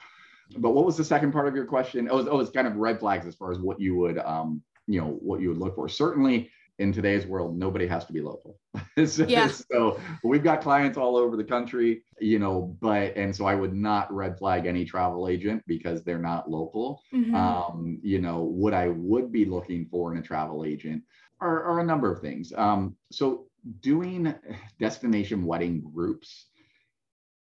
[0.56, 2.08] But what was the second part of your question?
[2.10, 5.00] Oh, oh, it's kind of red flags as far as what you would, um, you
[5.02, 5.86] know, what you would look for.
[5.86, 8.58] Certainly, in today's world, nobody has to be local.
[9.06, 9.48] so, yeah.
[9.48, 13.74] so we've got clients all over the country, you know, but and so I would
[13.74, 17.02] not red flag any travel agent because they're not local.
[17.12, 17.34] Mm-hmm.
[17.34, 21.02] Um, you know, what I would be looking for in a travel agent
[21.40, 22.52] are, are a number of things.
[22.56, 23.46] Um, so
[23.80, 24.34] doing
[24.80, 26.46] destination wedding groups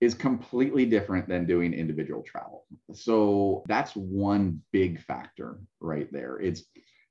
[0.02, 2.66] is completely different than doing individual travel.
[2.94, 6.40] So that's one big factor right there.
[6.40, 6.64] It's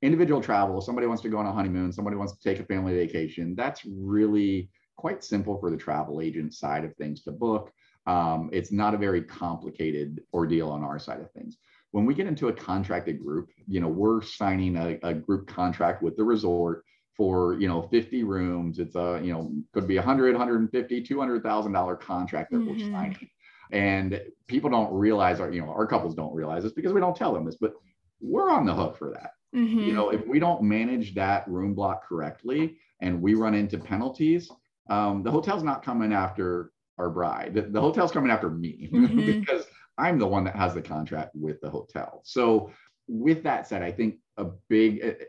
[0.03, 2.95] individual travel, somebody wants to go on a honeymoon, somebody wants to take a family
[2.95, 7.73] vacation, that's really quite simple for the travel agent side of things to book.
[8.07, 11.57] Um, it's not a very complicated ordeal on our side of things.
[11.91, 16.03] When we get into a contracted group, you know, we're signing a, a group contract
[16.03, 16.85] with the resort
[17.17, 18.79] for, you know, 50 rooms.
[18.79, 22.71] It's a, you know, could be 100, 150, $200,000 contract that mm-hmm.
[22.71, 23.29] we're signing.
[23.71, 27.17] And people don't realize, our, you know, our couples don't realize this because we don't
[27.17, 27.73] tell them this, but
[28.21, 29.33] we're on the hook for that.
[29.55, 29.81] Mm-hmm.
[29.81, 34.51] You know, if we don't manage that room block correctly and we run into penalties,
[34.91, 37.55] um, the hotel's not coming after our bride.
[37.55, 39.41] The, the hotel's coming after me mm-hmm.
[39.41, 42.21] because I'm the one that has the contract with the hotel.
[42.25, 42.73] So
[43.07, 45.25] with that said, I think a big eh,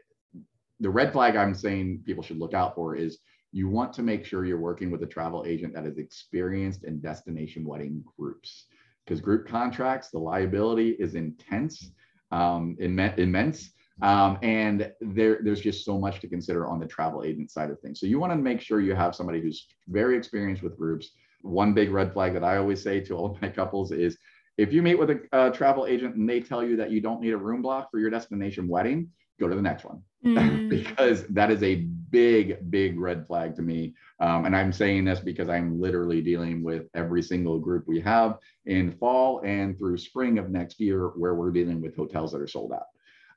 [0.82, 3.20] the red flag I'm saying people should look out for is
[3.52, 7.00] you want to make sure you're working with a travel agent that is experienced in
[7.00, 8.66] destination wedding groups
[9.10, 11.92] because group contracts, the liability is intense,
[12.32, 13.72] um, immense.
[14.02, 17.80] Um, and there, there's just so much to consider on the travel agent side of
[17.80, 18.00] things.
[18.00, 21.12] So you want to make sure you have somebody who's very experienced with groups.
[21.42, 24.18] One big red flag that I always say to all of my couples is
[24.58, 27.22] if you meet with a, a travel agent and they tell you that you don't
[27.22, 29.10] need a room block for your destination wedding,
[29.40, 30.70] go to the next one mm.
[30.70, 31.76] because that is a
[32.12, 33.94] big, big red flag to me.
[34.20, 38.38] Um, and I'm saying this because I'm literally dealing with every single group we have
[38.66, 42.48] in fall and through spring of next year where we're dealing with hotels that are
[42.48, 42.88] sold out.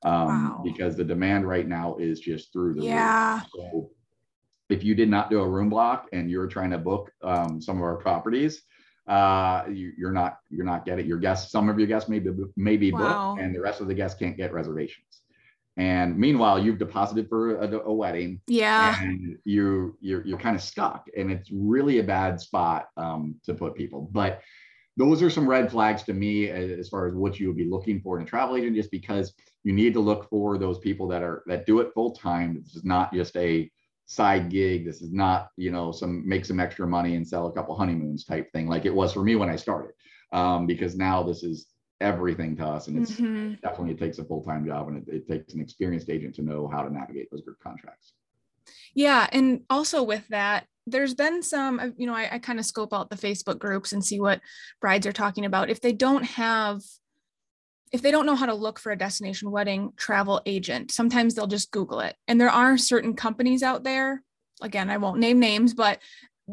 [0.05, 0.61] Um, wow.
[0.65, 3.35] Because the demand right now is just through the yeah.
[3.35, 3.47] roof.
[3.55, 3.91] So
[4.69, 7.77] if you did not do a room block and you're trying to book um, some
[7.77, 8.63] of our properties,
[9.07, 11.51] uh, you, are not you're not getting your guests.
[11.51, 13.35] Some of your guests may be may be wow.
[13.35, 15.23] booked, and the rest of the guests can't get reservations.
[15.77, 18.41] And meanwhile, you've deposited for a, a wedding.
[18.47, 19.01] Yeah.
[19.03, 23.55] And you you're you're kind of stuck, and it's really a bad spot um, to
[23.55, 24.09] put people.
[24.13, 24.41] But
[24.97, 28.01] those are some red flags to me as far as what you would be looking
[28.01, 29.33] for in a travel agent, just because
[29.65, 32.61] you need to look for those people that are that do it full time.
[32.63, 33.71] This is not just a
[34.07, 34.85] side gig.
[34.85, 38.25] This is not you know some make some extra money and sell a couple honeymoons
[38.25, 39.93] type thing like it was for me when I started.
[40.33, 41.67] Um, because now this is
[42.03, 42.89] everything to us.
[42.89, 43.55] And it's mm-hmm.
[43.63, 46.43] definitely it takes a full time job and it, it takes an experienced agent to
[46.43, 48.13] know how to navigate those group contracts.
[48.95, 49.27] Yeah.
[49.33, 52.93] And also with that, there's been some, uh, you know, I, I kind of scope
[52.93, 54.41] out the Facebook groups and see what
[54.81, 55.71] brides are talking about.
[55.71, 56.83] If they don't have,
[57.93, 61.47] if they don't know how to look for a destination wedding travel agent, sometimes they'll
[61.47, 62.17] just Google it.
[62.27, 64.23] And there are certain companies out there,
[64.61, 65.99] again, I won't name names, but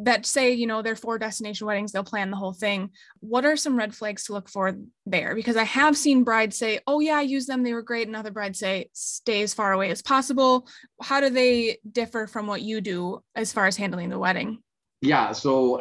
[0.04, 2.90] that say you know they're for destination weddings they'll plan the whole thing.
[3.20, 5.36] What are some red flags to look for there?
[5.36, 8.16] Because i have seen brides say oh yeah i use them they were great and
[8.16, 10.68] other brides say stay as far away as possible.
[11.02, 14.60] How do they differ from what you do as far as handling the wedding?
[15.02, 15.80] Yeah so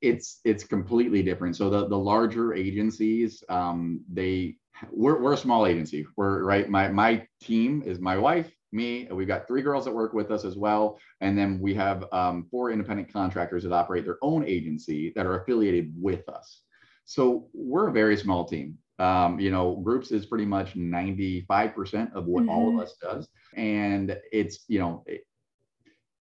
[0.00, 1.56] it's it's completely different.
[1.56, 4.56] So the the larger agencies um they
[4.90, 6.06] we're, we're a small agency.
[6.16, 9.08] We're right my my team is my wife me.
[9.10, 10.98] We've got three girls that work with us as well.
[11.20, 15.42] And then we have um, four independent contractors that operate their own agency that are
[15.42, 16.62] affiliated with us.
[17.04, 18.78] So we're a very small team.
[18.98, 22.50] Um, you know, groups is pretty much 95% of what mm-hmm.
[22.50, 22.80] all of mm-hmm.
[22.80, 23.28] us does.
[23.56, 25.22] And it's, you know, it,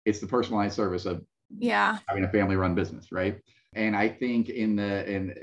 [0.05, 1.23] it's the personalized service of
[1.57, 3.41] yeah having a family run business, right?
[3.73, 5.35] And I think in the, in,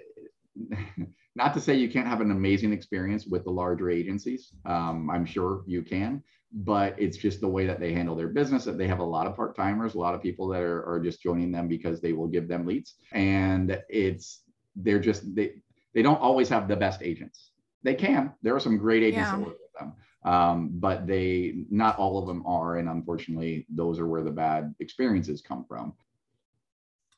[1.35, 4.53] not to say you can't have an amazing experience with the larger agencies.
[4.65, 6.23] Um, I'm sure you can,
[6.57, 9.27] but it's just the way that they handle their business that they have a lot
[9.27, 12.27] of part-timers a lot of people that are, are just joining them because they will
[12.27, 12.95] give them leads.
[13.13, 14.43] And it's
[14.75, 15.63] they're just they
[15.95, 17.51] they don't always have the best agents.
[17.83, 18.33] They can.
[18.43, 19.37] There are some great agents yeah.
[19.37, 19.93] that work with them.
[20.25, 24.75] Um, but they not all of them are and unfortunately those are where the bad
[24.81, 25.93] experiences come from.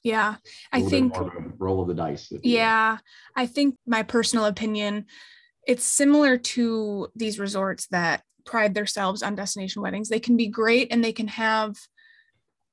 [0.02, 0.36] Yeah.
[0.72, 1.14] I think
[1.58, 2.98] roll of the dice yeah.
[3.36, 5.06] I think my personal opinion
[5.66, 10.08] it's similar to these resorts that pride themselves on destination weddings.
[10.08, 11.76] They can be great and they can have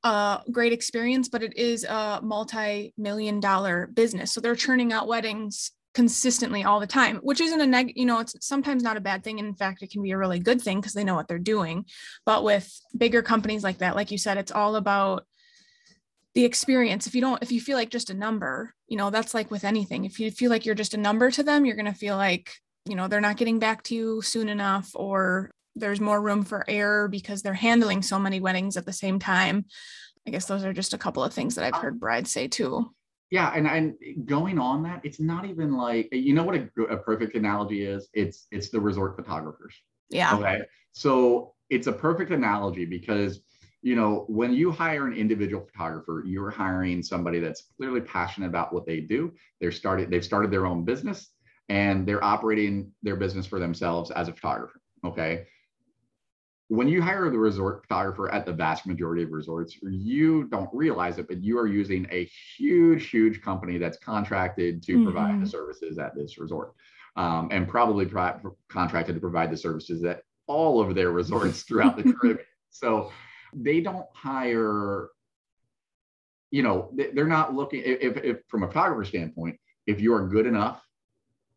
[0.04, 4.32] a great experience, but it is a multi-million dollar business.
[4.32, 8.20] So they're churning out weddings consistently all the time, which isn't a neg, you know,
[8.20, 9.40] it's sometimes not a bad thing.
[9.40, 11.86] In fact, it can be a really good thing because they know what they're doing.
[12.26, 15.26] But with bigger companies like that, like you said, it's all about
[16.36, 17.08] the experience.
[17.08, 19.64] If you don't, if you feel like just a number, you know, that's like with
[19.64, 20.04] anything.
[20.06, 22.52] If you feel like you're just a number to them, you're going to feel like,
[22.86, 26.64] you know, they're not getting back to you soon enough or there's more room for
[26.68, 29.66] error because they're handling so many weddings at the same time.
[30.28, 32.92] I guess those are just a couple of things that I've heard brides say too.
[33.32, 36.98] Yeah, and and going on that, it's not even like you know what a, a
[36.98, 38.08] perfect analogy is.
[38.14, 39.76] It's it's the resort photographers.
[40.10, 40.36] Yeah.
[40.36, 40.62] Okay.
[40.94, 43.42] So it's a perfect analogy because
[43.82, 48.74] you know when you hire an individual photographer, you're hiring somebody that's clearly passionate about
[48.74, 49.34] what they do.
[49.60, 51.30] They're started they've started their own business
[51.68, 54.80] and they're operating their business for themselves as a photographer.
[55.04, 55.46] Okay
[56.68, 61.20] when you hire the resort photographer at the vast majority of resorts, you don't realize
[61.20, 65.04] it, but you are using a huge, huge company that's contracted to mm-hmm.
[65.04, 66.74] provide the services at this resort
[67.16, 71.98] um, and probably pro- contracted to provide the services at all of their resorts throughout
[71.98, 72.46] the Caribbean.
[72.72, 73.12] So
[73.54, 75.10] they don't hire,
[76.50, 80.48] you know, they're not looking, if, if from a photographer standpoint, if you are good
[80.48, 80.82] enough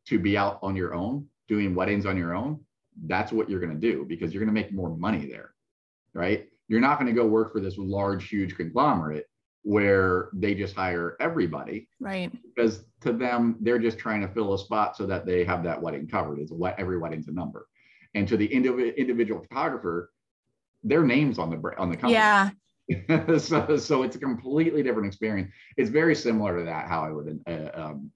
[0.09, 2.61] to be out on your own, doing weddings on your own,
[3.07, 5.55] that's what you're going to do because you're going to make more money there,
[6.15, 6.49] right?
[6.69, 9.27] You're not going to go work for this large, huge conglomerate
[9.63, 11.89] where they just hire everybody.
[12.01, 12.31] Right.
[12.55, 15.81] Because to them, they're just trying to fill a spot so that they have that
[15.81, 16.39] wedding covered.
[16.39, 17.67] It's what every wedding's a number.
[18.15, 20.11] And to the indiv- individual photographer,
[20.83, 22.15] their names on the on the company.
[22.15, 22.51] Yeah.
[23.39, 25.53] so, so it's a completely different experience.
[25.77, 28.11] It's very similar to that, how I would uh, um,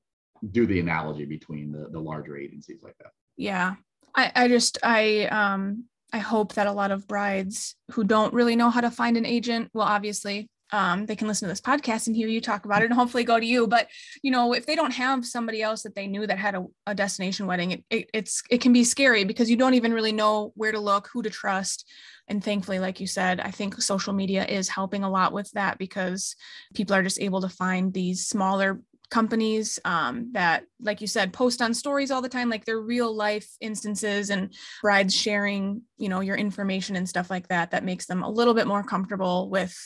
[0.51, 3.13] do the analogy between the, the larger agencies like that.
[3.37, 3.75] Yeah.
[4.15, 8.57] I, I just, I, um, I hope that a lot of brides who don't really
[8.57, 12.07] know how to find an agent, well, obviously, um, they can listen to this podcast
[12.07, 13.67] and hear you talk about it and hopefully go to you.
[13.67, 13.89] But
[14.23, 16.95] you know, if they don't have somebody else that they knew that had a, a
[16.95, 20.53] destination wedding, it, it, it's it can be scary because you don't even really know
[20.57, 21.89] where to look, who to trust.
[22.27, 25.77] And thankfully, like you said, I think social media is helping a lot with that
[25.77, 26.37] because
[26.75, 28.81] people are just able to find these smaller
[29.13, 33.15] companies um, that, like you said, post on stories all the time, like they're real
[33.15, 38.07] life instances and brides sharing, you know, your information and stuff like that, that makes
[38.07, 39.77] them a little bit more comfortable with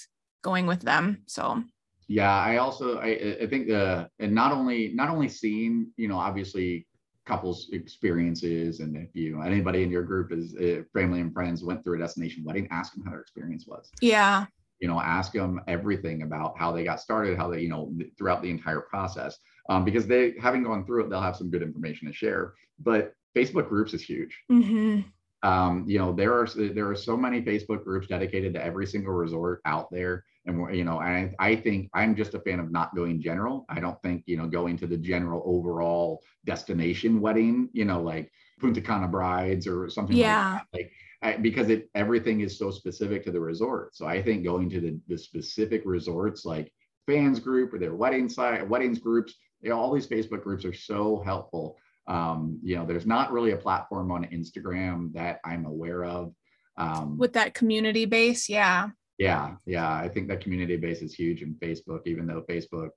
[0.43, 1.25] going with them.
[1.27, 1.65] So
[2.07, 6.19] yeah, I also I, I think the and not only not only seeing you know
[6.19, 6.87] obviously
[7.27, 11.83] couples experiences and if you anybody in your group is uh, family and friends went
[11.83, 14.47] through a destination wedding ask them how their experience was yeah
[14.81, 18.43] you know ask them everything about how they got started how they you know throughout
[18.43, 22.07] the entire process um, because they having gone through it they'll have some good information
[22.07, 22.55] to share.
[22.79, 24.39] But facebook groups is huge.
[24.51, 25.01] Mm-hmm.
[25.47, 29.13] Um, you know there are there are so many facebook groups dedicated to every single
[29.13, 30.25] resort out there.
[30.47, 33.65] And you know I, I think i'm just a fan of not going general.
[33.69, 38.31] I don't think you know going to the general overall destination wedding you know like
[38.61, 40.53] punta cana brides or something yeah.
[40.53, 40.93] like, like
[41.41, 44.99] because it everything is so specific to the resort so i think going to the,
[45.09, 46.73] the specific resorts like
[47.07, 50.75] fans group or their wedding site weddings groups you know, all these facebook groups are
[50.75, 51.77] so helpful
[52.09, 56.33] um, you know, there's not really a platform on Instagram that I'm aware of.
[56.77, 58.89] Um, With that community base, yeah.
[59.19, 59.93] Yeah, yeah.
[59.93, 62.91] I think that community base is huge in Facebook, even though Facebook,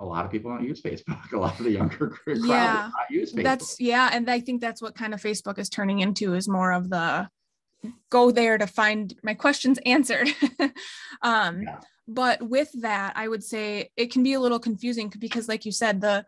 [0.00, 1.16] a lot of people don't use Facebook.
[1.32, 2.90] A lot of the younger crowd yeah.
[3.08, 3.44] use Facebook.
[3.44, 6.72] That's yeah, and I think that's what kind of Facebook is turning into is more
[6.72, 7.28] of the
[8.10, 10.28] go there to find my questions answered.
[11.22, 11.80] um, yeah.
[12.08, 15.72] But with that, I would say it can be a little confusing because, like you
[15.72, 16.24] said, the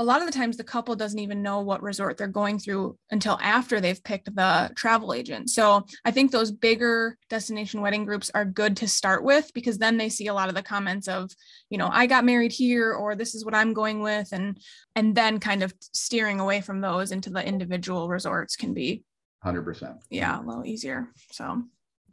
[0.00, 2.96] a lot of the times the couple doesn't even know what resort they're going through
[3.10, 5.50] until after they've picked the travel agent.
[5.50, 9.96] So I think those bigger destination wedding groups are good to start with because then
[9.96, 11.32] they see a lot of the comments of,
[11.68, 14.56] you know, I got married here or this is what I'm going with and
[14.94, 19.02] and then kind of steering away from those into the individual resorts can be
[19.44, 19.98] 100%.
[20.10, 21.08] Yeah, a little easier.
[21.32, 21.62] So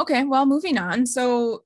[0.01, 1.05] okay, well moving on.
[1.05, 1.63] So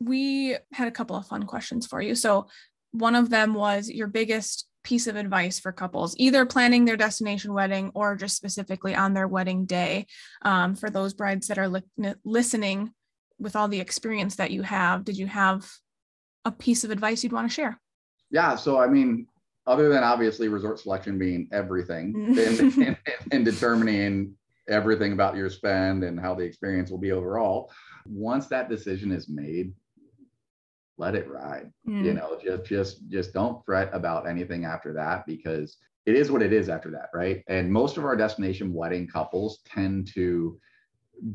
[0.00, 2.14] we had a couple of fun questions for you.
[2.14, 2.48] So
[2.92, 7.52] one of them was your biggest piece of advice for couples, either planning their destination
[7.52, 10.06] wedding or just specifically on their wedding day.
[10.42, 11.82] Um, for those brides that are li-
[12.24, 12.92] listening
[13.38, 15.68] with all the experience that you have, did you have
[16.44, 17.80] a piece of advice you'd want to share?
[18.30, 18.54] Yeah.
[18.54, 19.26] So, I mean,
[19.66, 22.14] other than obviously resort selection being everything
[22.78, 22.96] and,
[23.32, 24.34] and determining
[24.68, 27.70] everything about your spend and how the experience will be overall,
[28.06, 29.72] once that decision is made,
[30.98, 32.04] let it ride mm.
[32.04, 36.42] you know just just just don't fret about anything after that because it is what
[36.42, 40.58] it is after that right and most of our destination wedding couples tend to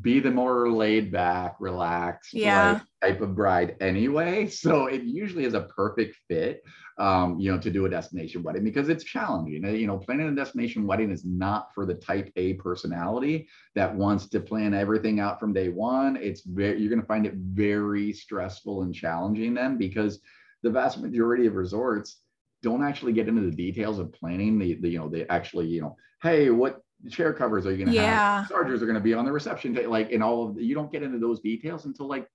[0.02, 2.74] be the more laid back, relaxed yeah.
[2.74, 4.48] like, type of bride anyway.
[4.62, 6.64] So it usually is a perfect fit,
[7.00, 9.66] um, you know, to do a destination wedding because it's challenging.
[9.66, 14.28] You know, planning a destination wedding is not for the type A personality that wants
[14.30, 16.16] to plan everything out from day one.
[16.18, 20.20] It's very, you're going to find it very stressful and challenging then because
[20.62, 22.18] the vast majority of resorts
[22.62, 25.82] don't actually get into the details of planning the, the you know, they actually, you
[25.82, 28.42] know, hey, what chair covers are you going to yeah.
[28.42, 28.50] have?
[28.50, 30.76] Chargers are going to be on the reception table, like in all of the, you
[30.76, 32.28] don't get into those details until like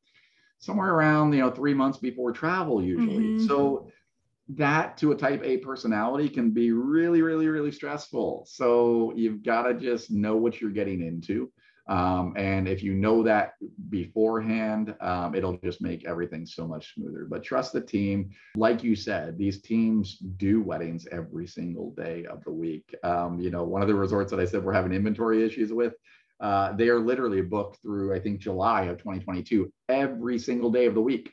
[0.58, 3.24] somewhere around you know three months before travel usually.
[3.24, 3.46] Mm-hmm.
[3.46, 3.90] So
[4.50, 8.46] that to a type A personality can be really, really, really stressful.
[8.48, 11.50] So you've got to just know what you're getting into.
[11.88, 13.54] Um, and if you know that
[13.90, 17.26] beforehand, um, it'll just make everything so much smoother.
[17.28, 18.30] But trust the team.
[18.56, 22.94] Like you said, these teams do weddings every single day of the week.
[23.04, 25.94] Um, you know, one of the resorts that I said we're having inventory issues with,
[26.40, 30.94] uh, they are literally booked through, I think, July of 2022, every single day of
[30.94, 31.32] the week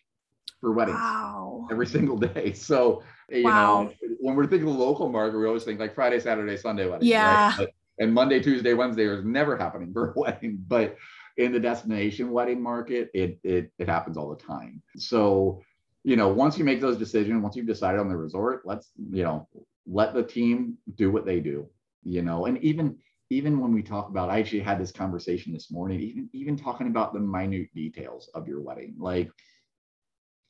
[0.62, 0.97] for weddings.
[0.97, 1.68] Wow.
[1.72, 2.54] Every single day.
[2.64, 3.84] So, you wow.
[3.84, 6.88] know, when we're thinking of the local market, we always think like Friday, Saturday, Sunday
[6.88, 7.10] weddings.
[7.10, 7.58] Yeah.
[7.58, 7.70] Right?
[8.00, 10.98] And Monday, Tuesday, Wednesday is never happening for a wedding, but
[11.38, 14.82] in the destination wedding market, it it it happens all the time.
[14.98, 15.62] So,
[16.04, 19.24] you know, once you make those decisions, once you've decided on the resort, let's you
[19.24, 19.48] know
[19.86, 21.68] let the team do what they do.
[22.04, 22.98] You know, and even
[23.30, 26.00] even when we talk about, I actually had this conversation this morning.
[26.00, 29.32] Even even talking about the minute details of your wedding, like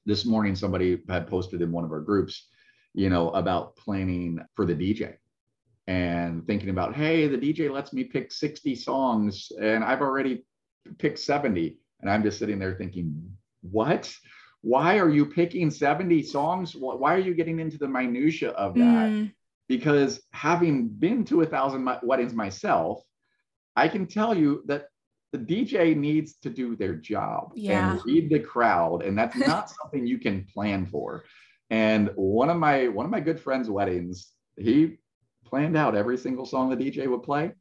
[0.06, 2.48] this morning somebody had posted in one of our groups,
[2.94, 5.16] you know, about planning for the DJ
[5.88, 10.46] and thinking about, hey, the DJ lets me pick 60 songs and I've already
[10.98, 11.78] picked 70.
[12.02, 13.32] And I'm just sitting there thinking,
[13.62, 14.14] what?
[14.62, 16.76] Why are you picking 70 songs?
[16.76, 19.10] Why are you getting into the minutia of that?
[19.12, 19.34] Mm.
[19.68, 23.02] Because having been to a thousand weddings myself,
[23.76, 24.88] I can tell you that
[25.34, 27.94] the DJ needs to do their job yeah.
[27.94, 31.26] and read the crowd, and that's not something you can plan for.
[31.70, 35.00] And one of my one of my good friends' weddings, he
[35.54, 37.52] planned out every single song the DJ would play,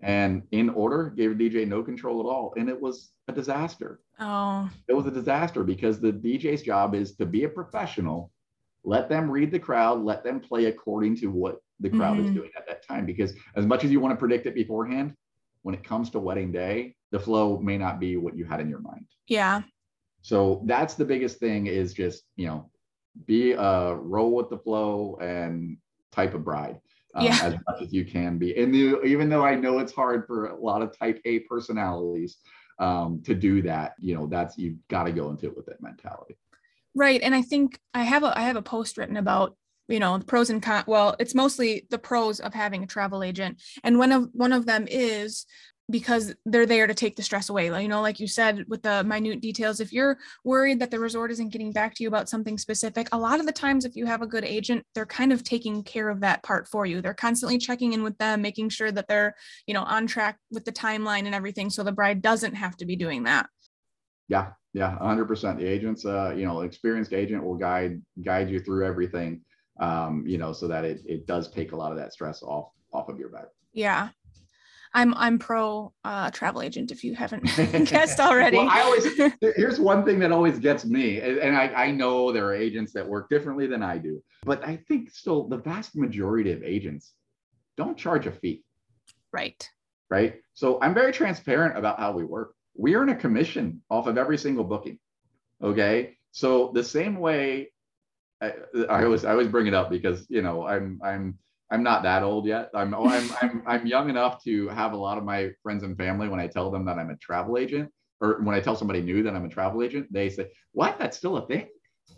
[0.00, 4.00] and in order, gave the DJ no control at all, and it was a disaster.
[4.18, 8.32] Oh, it was a disaster because the DJ's job is to be a professional,
[8.82, 12.28] let them read the crowd, let them play according to what the crowd mm-hmm.
[12.28, 13.04] is doing at that time.
[13.04, 15.12] Because as much as you want to predict it beforehand,
[15.64, 18.70] when it comes to wedding day, the flow may not be what you had in
[18.70, 19.04] your mind.
[19.28, 19.60] Yeah.
[20.22, 22.70] So that's the biggest thing is just, you know,
[23.26, 25.76] be a uh, roll with the flow and
[26.10, 26.80] type of bride.
[27.14, 27.38] Um, yeah.
[27.42, 28.60] as much as you can be.
[28.60, 32.38] And the, even though I know it's hard for a lot of type A personalities
[32.80, 35.80] um, to do that, you know, that's you've got to go into it with that
[35.80, 36.36] mentality.
[36.94, 37.20] Right.
[37.22, 39.56] And I think I have a I have a post written about
[39.88, 43.22] you know the pros and cons well it's mostly the pros of having a travel
[43.22, 45.44] agent and one of one of them is
[45.90, 49.04] because they're there to take the stress away you know like you said with the
[49.04, 52.56] minute details if you're worried that the resort isn't getting back to you about something
[52.56, 55.44] specific a lot of the times if you have a good agent they're kind of
[55.44, 58.90] taking care of that part for you they're constantly checking in with them making sure
[58.90, 59.34] that they're
[59.66, 62.86] you know on track with the timeline and everything so the bride doesn't have to
[62.86, 63.48] be doing that
[64.28, 68.86] yeah yeah 100% the agents uh you know experienced agent will guide guide you through
[68.86, 69.40] everything
[69.80, 72.70] um, you know, so that it, it does take a lot of that stress off
[72.92, 73.46] off of your back.
[73.72, 74.10] Yeah.
[74.94, 77.44] I'm I'm pro uh, travel agent if you haven't
[77.86, 78.56] guessed already.
[78.56, 79.04] well, I always
[79.56, 83.06] here's one thing that always gets me, and I, I know there are agents that
[83.06, 87.12] work differently than I do, but I think still the vast majority of agents
[87.76, 88.62] don't charge a fee.
[89.32, 89.68] Right.
[90.10, 90.36] Right.
[90.52, 92.54] So I'm very transparent about how we work.
[92.76, 94.98] We earn a commission off of every single booking.
[95.62, 96.16] Okay.
[96.30, 97.72] So the same way
[98.40, 98.52] I,
[98.88, 101.38] I always I always bring it up because you know I'm I'm
[101.74, 102.70] I'm not that old yet.
[102.72, 106.28] I'm I'm I'm I'm young enough to have a lot of my friends and family
[106.28, 109.24] when I tell them that I'm a travel agent or when I tell somebody new
[109.24, 111.00] that I'm a travel agent, they say, "What?
[111.00, 111.68] That's still a thing?"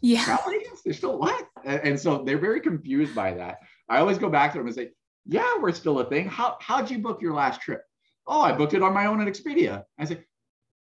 [0.03, 0.23] Yeah.
[0.25, 0.83] Travel agents?
[0.83, 1.49] They're still what?
[1.65, 3.61] And, and so they're very confused by that.
[3.89, 4.91] I always go back to them and say,
[5.25, 6.29] "Yeah, we're still a thing.
[6.29, 7.81] How how'd you book your last trip?"
[8.27, 10.23] "Oh, I booked it on my own at Expedia." I say,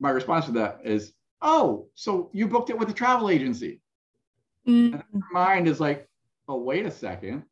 [0.01, 3.81] my response to that is, "Oh, so you booked it with a travel agency?"
[4.67, 5.01] Mm.
[5.31, 6.09] mind is like,
[6.49, 7.45] oh, wait a second.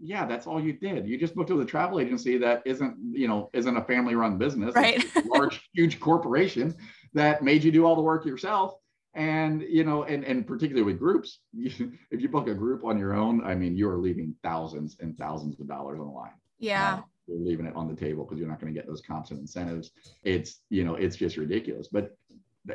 [0.00, 1.06] Yeah, that's all you did.
[1.06, 4.74] You just booked with a travel agency that isn't, you know, isn't a family-run business,
[4.74, 5.04] right?
[5.26, 6.74] large, huge corporation
[7.14, 8.74] that made you do all the work yourself.
[9.14, 12.98] And you know, and and particularly with groups, you, if you book a group on
[12.98, 16.30] your own, I mean, you are leaving thousands and thousands of dollars on the line.
[16.60, 16.98] Yeah.
[16.98, 19.30] Uh, you're leaving it on the table because you're not going to get those comps
[19.30, 19.90] and incentives.
[20.22, 21.88] It's you know, it's just ridiculous.
[21.88, 22.16] But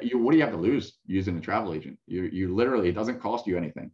[0.01, 1.97] you what do you have to lose using a travel agent?
[2.05, 3.91] You you literally it doesn't cost you anything.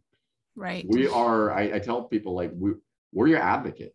[0.56, 0.84] Right.
[0.88, 1.52] We are.
[1.52, 2.72] I, I tell people like we
[3.12, 3.94] we're your advocate.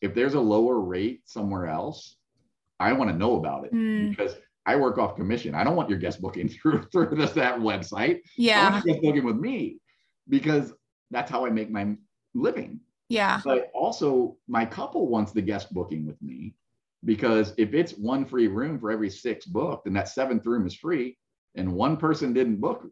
[0.00, 2.16] If there's a lower rate somewhere else,
[2.78, 4.10] I want to know about it mm.
[4.10, 5.54] because I work off commission.
[5.54, 8.20] I don't want your guest booking through through this that website.
[8.36, 8.68] Yeah.
[8.68, 9.78] I want guest booking with me
[10.28, 10.72] because
[11.10, 11.96] that's how I make my
[12.34, 12.80] living.
[13.08, 13.40] Yeah.
[13.44, 16.54] But also my couple wants the guest booking with me
[17.04, 20.74] because if it's one free room for every six booked and that seventh room is
[20.74, 21.16] free
[21.54, 22.86] and one person didn't book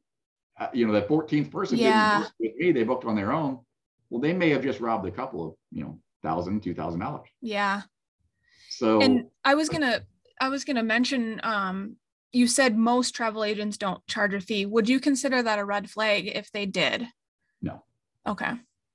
[0.61, 2.19] uh, you know that 14th person yeah.
[2.19, 3.59] didn't book with me they booked on their own
[4.15, 7.27] well they may have just robbed a couple of you know thousand two thousand dollars.
[7.43, 7.83] Yeah.
[8.71, 10.03] So and i was gonna
[10.41, 11.97] i was gonna mention um
[12.31, 14.67] you said most travel agents don't charge a fee.
[14.67, 17.09] Would you consider that a red flag if they did?
[17.61, 17.83] No.
[18.25, 18.53] Okay.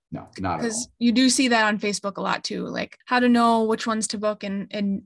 [0.10, 3.30] No not because you do see that on facebook a lot too like how to
[3.30, 5.04] know which ones to book and and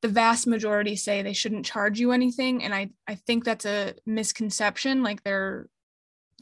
[0.00, 2.64] the vast majority say they shouldn't charge you anything.
[2.64, 5.68] And i i think that's a misconception like they're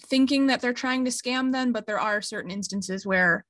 [0.02, 3.44] thinking that they're trying to scam them but there are certain instances where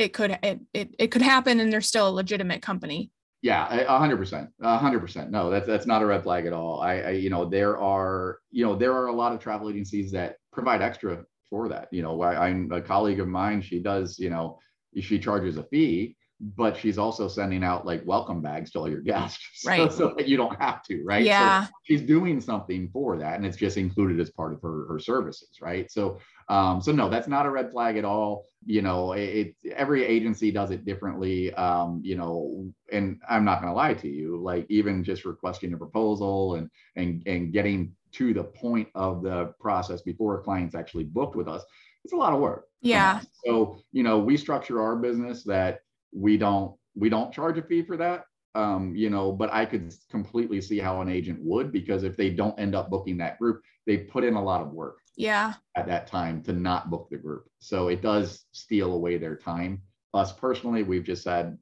[0.00, 3.10] it could it it, it could happen and they're still a legitimate company.
[3.42, 5.30] Yeah hundred percent hundred percent.
[5.30, 6.80] No that's that's not a red flag at all.
[6.80, 10.10] I, I you know there are you know there are a lot of travel agencies
[10.12, 11.88] that provide extra for that.
[11.92, 14.58] You know i'm a colleague of mine she does you know
[14.98, 19.00] she charges a fee but she's also sending out like welcome bags to all your
[19.00, 19.92] guests right.
[19.92, 21.24] so, so that you don't have to right?
[21.24, 21.64] Yeah.
[21.64, 24.98] so she's doing something for that and it's just included as part of her her
[24.98, 25.90] services right?
[25.90, 26.18] So
[26.48, 28.46] um so no that's not a red flag at all.
[28.64, 33.62] You know it, it every agency does it differently um you know and i'm not
[33.62, 37.94] going to lie to you like even just requesting a proposal and and and getting
[38.12, 41.64] to the point of the process before a client's actually booked with us,
[42.04, 42.66] it's a lot of work.
[42.80, 43.20] Yeah.
[43.44, 45.80] So, you know, we structure our business that
[46.12, 48.24] we don't we don't charge a fee for that.
[48.54, 52.30] Um, you know, but I could completely see how an agent would because if they
[52.30, 54.98] don't end up booking that group, they put in a lot of work.
[55.16, 55.54] Yeah.
[55.76, 57.44] At that time to not book the group.
[57.60, 59.82] So it does steal away their time.
[60.14, 61.58] Us personally, we've just had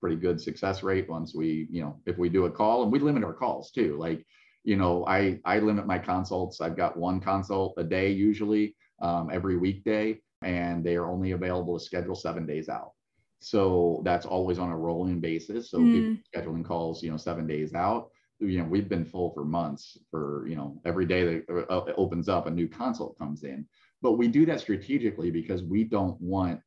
[0.00, 2.98] pretty good success rate once we, you know, if we do a call and we
[2.98, 3.96] limit our calls too.
[3.98, 4.24] Like,
[4.62, 6.60] you know, I I limit my consults.
[6.60, 11.78] I've got one consult a day usually um, every weekday, and they are only available
[11.78, 12.92] to schedule seven days out.
[13.40, 15.70] So that's always on a rolling basis.
[15.70, 16.20] So mm.
[16.34, 18.10] scheduling calls, you know, seven days out.
[18.40, 19.98] You know, we've been full for months.
[20.10, 23.66] For you know, every day that uh, opens up, a new consult comes in.
[24.02, 26.60] But we do that strategically because we don't want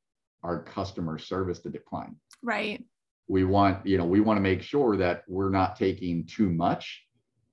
[0.43, 2.15] our customer service to decline.
[2.41, 2.84] Right.
[3.28, 7.07] We want, you know, we want to make sure that we're not taking too much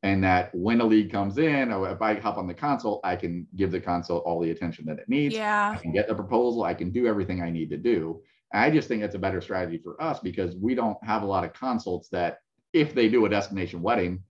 [0.04, 3.16] and that when a lead comes in, or if I hop on the consult, I
[3.16, 5.34] can give the consult all the attention that it needs.
[5.34, 5.74] Yeah.
[5.74, 6.62] I can get the proposal.
[6.62, 8.20] I can do everything I need to do.
[8.54, 11.44] I just think that's a better strategy for us because we don't have a lot
[11.44, 12.38] of consults that,
[12.72, 14.24] if they do a destination wedding,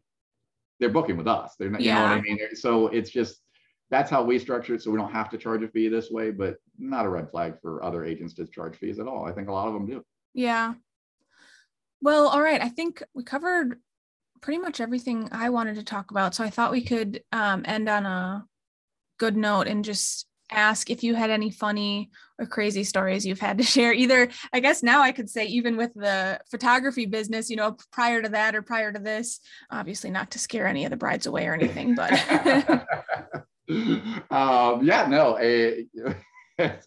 [0.79, 1.55] they're booking with us.
[1.59, 1.95] They're not, you yeah.
[1.95, 2.39] know what I mean?
[2.55, 3.41] So it's just
[3.91, 4.83] that's how we structure it.
[4.83, 7.55] So we don't have to charge a fee this way, but not a red flag
[7.63, 9.25] for other agents to charge fees at all.
[9.25, 10.05] I think a lot of them do.
[10.35, 10.75] Yeah.
[12.03, 12.61] Well, all right.
[12.61, 13.81] I think we covered
[14.43, 16.35] pretty much everything I wanted to talk about.
[16.35, 18.45] So I thought we could um, end on a
[19.19, 23.59] good note and just ask if you had any funny or crazy stories you've had
[23.59, 23.93] to share.
[23.93, 28.23] Either, I guess now I could say, even with the photography business, you know, prior
[28.23, 29.41] to that or prior to this,
[29.71, 32.13] obviously not to scare any of the brides away or anything, but.
[34.31, 35.39] um, yeah, no.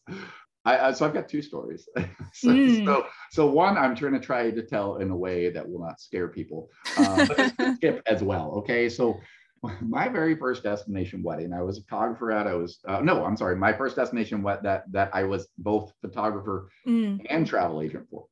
[0.66, 1.88] I, so I've got two stories.
[2.34, 2.86] so, mm.
[2.86, 6.01] so, so, one I'm trying to try to tell in a way that will not
[6.01, 8.51] scare people, uh, but skip as well.
[8.58, 9.18] Okay, so
[9.82, 12.47] my very first destination wedding, I was a photographer at.
[12.47, 15.93] I was uh, no, I'm sorry, my first destination wet that that I was both
[16.01, 17.26] photographer mm.
[17.30, 18.26] and travel agent for.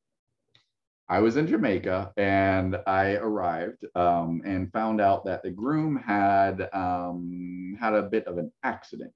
[1.08, 6.68] I was in Jamaica and I arrived um, and found out that the groom had
[6.72, 9.12] um, had a bit of an accident.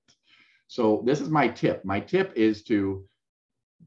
[0.69, 1.85] So this is my tip.
[1.85, 3.05] My tip is to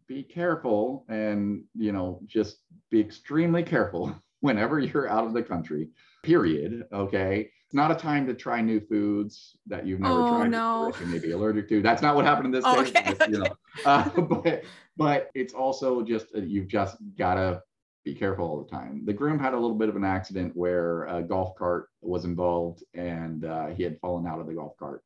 [0.08, 2.58] be careful and you know just
[2.92, 5.90] be extremely careful whenever you're out of the country
[6.24, 7.50] period okay?
[7.66, 10.94] It's not a time to try new foods that you've never oh, tried no.
[11.00, 11.82] you may be allergic to.
[11.82, 13.14] That's not what happened in this oh, case okay.
[13.18, 13.56] but, you know
[13.86, 14.64] uh, but
[14.98, 17.62] but it's also just uh, you've just got to
[18.06, 19.04] be careful all the time.
[19.06, 22.84] The groom had a little bit of an accident where a golf cart was involved
[22.94, 25.04] and uh, he had fallen out of the golf cart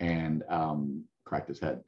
[0.00, 1.82] and um, cracked his head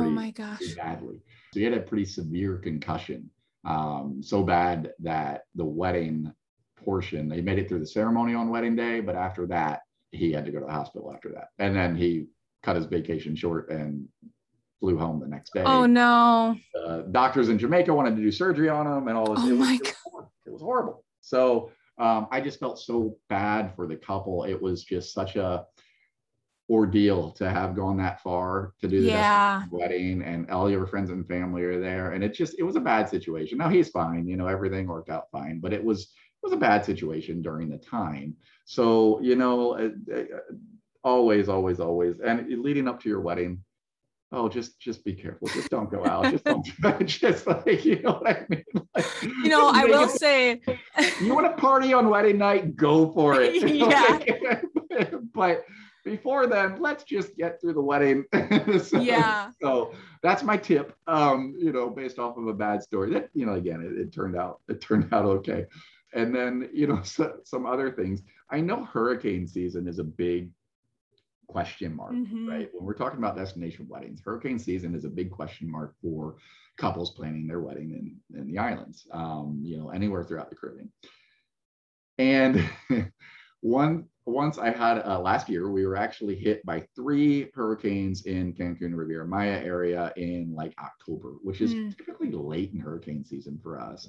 [0.00, 0.74] oh my gosh.
[0.76, 1.20] badly.
[1.52, 3.30] So he had a pretty severe concussion,
[3.64, 6.32] um, so bad that the wedding
[6.84, 9.80] portion, they made it through the ceremony on wedding day, but after that,
[10.10, 11.48] he had to go to the hospital after that.
[11.58, 12.26] And then he
[12.62, 14.08] cut his vacation short and
[14.80, 15.62] flew home the next day.
[15.64, 16.56] Oh no.
[16.86, 19.44] Uh, doctors in Jamaica wanted to do surgery on him and all this.
[19.44, 20.28] Oh it was, my God.
[20.46, 21.04] It was, horrible.
[21.20, 24.44] So um, I just felt so bad for the couple.
[24.44, 25.66] It was just such a
[26.70, 29.64] ordeal to have gone that far to do the yeah.
[29.70, 32.80] wedding and all your friends and family are there and it just it was a
[32.80, 36.14] bad situation now he's fine you know everything worked out fine but it was
[36.44, 40.24] was a bad situation during the time so you know uh, uh,
[41.02, 43.62] always always always and leading up to your wedding
[44.32, 46.66] oh just just be careful just don't go out just don't
[47.06, 48.64] just like you know what i mean
[48.94, 50.60] like, you know i will it, say
[51.20, 54.60] you want to party on wedding night go for it yeah.
[55.34, 55.64] but
[56.04, 58.24] before then, let's just get through the wedding.
[58.82, 59.50] so, yeah.
[59.60, 59.92] So
[60.22, 60.94] that's my tip.
[61.06, 63.10] Um, you know, based off of a bad story.
[63.12, 65.64] That you know, again, it, it turned out it turned out okay.
[66.14, 68.22] And then you know, so, some other things.
[68.50, 70.50] I know hurricane season is a big
[71.46, 72.48] question mark, mm-hmm.
[72.48, 72.68] right?
[72.72, 76.36] When we're talking about destination weddings, hurricane season is a big question mark for
[76.76, 80.90] couples planning their wedding in, in the islands, um, you know, anywhere throughout the Caribbean.
[82.18, 82.68] And
[83.60, 88.54] one once I had uh, last year, we were actually hit by three hurricanes in
[88.54, 91.96] Cancun Riviera Maya area in like October, which is mm.
[91.96, 94.08] typically late in hurricane season for us.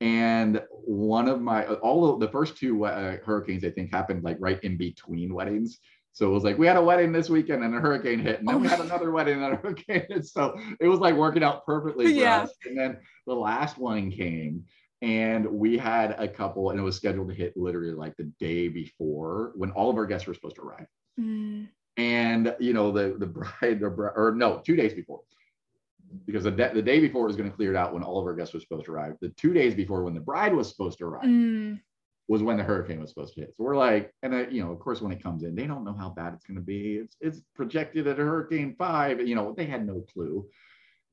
[0.00, 4.36] And one of my, all of the first two uh, hurricanes, I think, happened like
[4.40, 5.78] right in between weddings.
[6.12, 8.48] So it was like we had a wedding this weekend and a hurricane hit, and
[8.48, 10.24] then oh we had another wedding and a hurricane hit.
[10.26, 12.42] So it was like working out perfectly for yeah.
[12.42, 12.50] us.
[12.64, 14.64] And then the last one came,
[15.02, 18.68] and we had a couple and it was scheduled to hit literally like the day
[18.68, 20.86] before when all of our guests were supposed to arrive
[21.20, 21.66] mm.
[21.96, 25.20] and you know the the bride or no two days before
[26.26, 28.20] because the, de- the day before it was going to clear it out when all
[28.20, 30.68] of our guests were supposed to arrive the two days before when the bride was
[30.68, 31.78] supposed to arrive mm.
[32.28, 33.54] was when the hurricane was supposed to hit.
[33.56, 35.84] So we're like, and I, you know, of course, when it comes in, they don't
[35.84, 36.96] know how bad it's going to be.
[36.96, 39.26] It's it's projected at a hurricane five.
[39.26, 40.46] You know, they had no clue.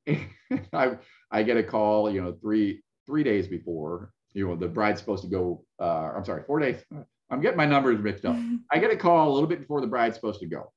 [0.73, 0.97] I
[1.31, 5.23] I get a call, you know, three three days before, you know, the bride's supposed
[5.23, 5.63] to go.
[5.79, 6.83] Uh, I'm sorry, four days.
[7.29, 8.35] I'm getting my numbers mixed up.
[8.71, 10.71] I get a call a little bit before the bride's supposed to go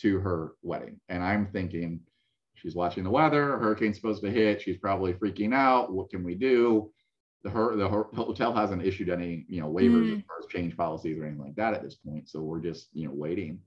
[0.00, 2.00] to her wedding, and I'm thinking,
[2.60, 3.58] she's watching the weather.
[3.58, 4.62] Hurricane's supposed to hit.
[4.62, 5.92] She's probably freaking out.
[5.92, 6.90] What can we do?
[7.42, 10.18] the her the hotel hasn't issued any you know waivers mm.
[10.18, 12.28] as far as change policies or anything like that at this point.
[12.28, 13.60] So we're just you know waiting.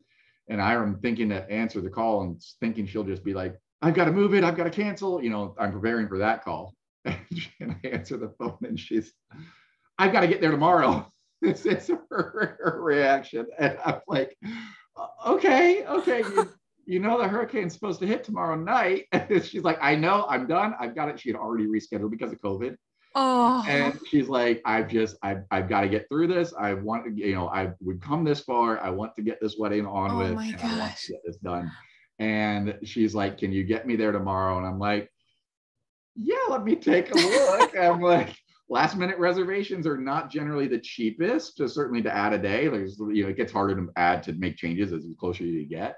[0.49, 4.05] And I'm thinking to answer the call and thinking she'll just be like, I've got
[4.05, 5.23] to move it, I've got to cancel.
[5.23, 6.75] You know, I'm preparing for that call.
[7.05, 7.15] and
[7.61, 9.13] I answer the phone and she's,
[9.97, 11.07] I've got to get there tomorrow.
[11.41, 13.47] This is her, her reaction.
[13.59, 14.37] And I'm like,
[15.27, 16.19] okay, okay.
[16.19, 16.49] You,
[16.85, 19.07] you know the hurricane's supposed to hit tomorrow night.
[19.43, 20.75] she's like, I know, I'm done.
[20.79, 21.19] I've got it.
[21.19, 22.75] She had already rescheduled because of COVID.
[23.15, 23.63] Oh.
[23.67, 26.53] And she's like, I've just, I've, I've got to get through this.
[26.57, 28.79] I want, you know, I would come this far.
[28.79, 30.33] I want to get this wedding on oh with.
[30.33, 30.63] My and gosh.
[30.63, 31.71] I want to get this done.
[32.19, 34.57] And she's like, Can you get me there tomorrow?
[34.57, 35.11] And I'm like,
[36.15, 37.77] Yeah, let me take a look.
[37.79, 38.35] I'm like,
[38.69, 42.67] last minute reservations are not generally the cheapest, to certainly to add a day.
[42.67, 45.97] There's, you know, it gets harder to add to make changes as closer you get.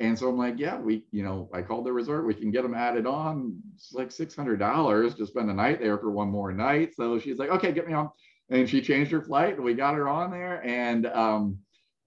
[0.00, 2.26] And so I'm like, yeah, we, you know, I called the resort.
[2.26, 3.56] We can get them added on.
[3.74, 6.94] It's like six hundred dollars to spend the night there for one more night.
[6.96, 8.10] So she's like, okay, get me on.
[8.50, 10.62] And she changed her flight, and we got her on there.
[10.64, 11.58] And um,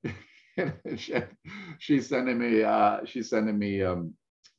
[0.97, 1.15] she,
[1.79, 4.13] she's sending me, uh, she's sending me um,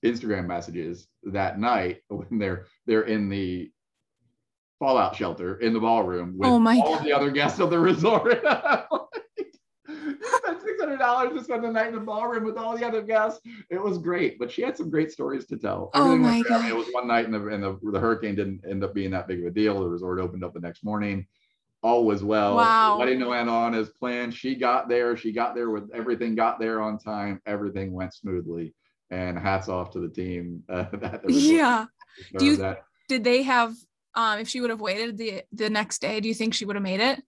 [0.04, 3.70] Instagram messages that night when they're they're in the
[4.78, 7.04] fallout shelter in the ballroom with oh all God.
[7.04, 8.42] the other guests of the resort.
[9.88, 13.40] six hundred dollars to spend the night in the ballroom with all the other guests.
[13.70, 15.90] It was great, but she had some great stories to tell.
[15.94, 16.70] Oh Everything oh my god!
[16.70, 19.28] It was one night, and the and the, the hurricane didn't end up being that
[19.28, 19.80] big of a deal.
[19.80, 21.26] The resort opened up the next morning.
[21.82, 22.56] All was well.
[22.56, 22.94] Wow.
[22.94, 24.34] The wedding went on as planned.
[24.34, 25.16] She got there.
[25.16, 26.34] She got there with everything.
[26.34, 27.40] Got there on time.
[27.46, 28.74] Everything went smoothly.
[29.10, 30.64] And hats off to the team.
[30.68, 31.86] Uh, that yeah.
[32.36, 32.82] Do you that.
[33.08, 33.74] did they have?
[34.14, 36.74] Um, if she would have waited the the next day, do you think she would
[36.76, 37.22] have made it?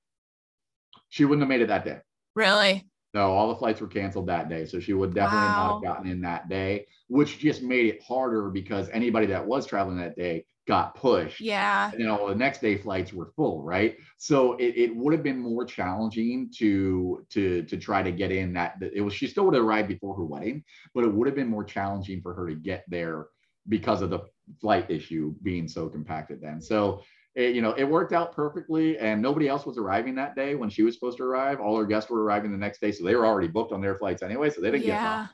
[1.09, 2.01] She wouldn't have made it that day.
[2.35, 2.87] Really?
[3.13, 4.65] No, all the flights were canceled that day.
[4.65, 5.67] So she would definitely wow.
[5.67, 9.67] not have gotten in that day, which just made it harder because anybody that was
[9.67, 11.41] traveling that day got pushed.
[11.41, 11.91] Yeah.
[11.99, 13.97] You know, the next day flights were full, right?
[14.19, 18.53] So it, it would have been more challenging to to to try to get in
[18.53, 20.63] that it was she still would have arrived before her wedding,
[20.95, 23.27] but it would have been more challenging for her to get there
[23.69, 24.21] because of the
[24.61, 26.61] flight issue being so compacted then.
[26.61, 27.03] So
[27.35, 30.69] it, you know, it worked out perfectly, and nobody else was arriving that day when
[30.69, 31.61] she was supposed to arrive.
[31.61, 33.97] All her guests were arriving the next day, so they were already booked on their
[33.97, 35.29] flights anyway, so they didn't yeah.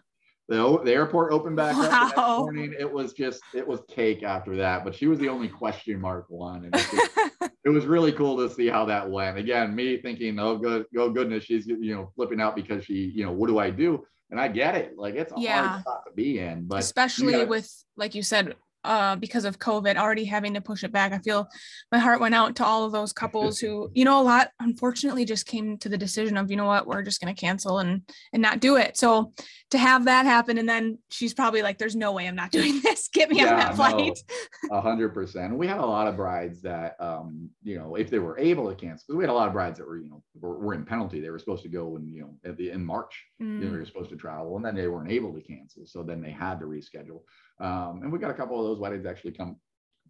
[0.48, 1.84] get The, the airport opened back wow.
[1.84, 2.74] up the next morning.
[2.78, 4.84] It was just, it was cake after that.
[4.84, 8.36] But she was the only question mark one, and it was, it was really cool
[8.46, 9.38] to see how that went.
[9.38, 13.24] Again, me thinking, oh good, oh goodness, she's you know flipping out because she, you
[13.24, 14.04] know, what do I do?
[14.30, 15.66] And I get it, like it's a yeah.
[15.66, 18.56] hard spot to be in, but especially gotta, with, like you said,
[18.86, 21.12] uh, because of COVID, already having to push it back.
[21.12, 21.48] I feel
[21.92, 25.24] my heart went out to all of those couples who, you know, a lot unfortunately
[25.24, 28.02] just came to the decision of, you know what, we're just going to cancel and
[28.32, 28.96] and not do it.
[28.96, 29.32] So
[29.70, 32.80] to have that happen, and then she's probably like, "There's no way I'm not doing
[32.82, 33.08] this.
[33.08, 34.18] Get me yeah, on that flight."
[34.70, 35.56] A hundred percent.
[35.56, 38.74] We had a lot of brides that, um, you know, if they were able to
[38.74, 40.84] cancel, because we had a lot of brides that were, you know, were, were in
[40.84, 41.20] penalty.
[41.20, 43.60] They were supposed to go in, you know, at the in March, mm.
[43.60, 46.30] they were supposed to travel, and then they weren't able to cancel, so then they
[46.30, 47.22] had to reschedule.
[47.58, 49.56] Um, and we got a couple of those weddings actually come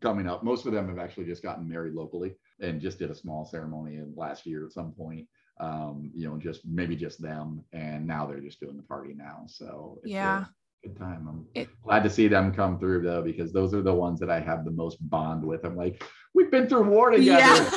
[0.00, 0.42] coming up.
[0.42, 4.00] Most of them have actually just gotten married locally and just did a small ceremony
[4.14, 5.26] last year at some point.
[5.58, 9.44] Um, you know, just maybe just them, and now they're just doing the party now.
[9.46, 10.44] So yeah.
[10.84, 11.26] Good time.
[11.28, 14.30] I'm it, glad to see them come through though, because those are the ones that
[14.30, 15.64] I have the most bond with.
[15.64, 17.70] I'm like, we've been through war together.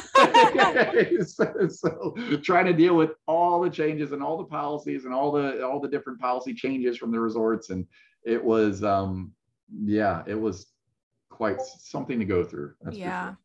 [0.53, 1.05] Yeah.
[1.25, 5.31] so, so, trying to deal with all the changes and all the policies and all
[5.31, 7.87] the all the different policy changes from the resorts and
[8.25, 9.31] it was um
[9.83, 10.67] yeah, it was
[11.29, 12.73] quite something to go through.
[12.91, 13.27] yeah.
[13.29, 13.37] Sure.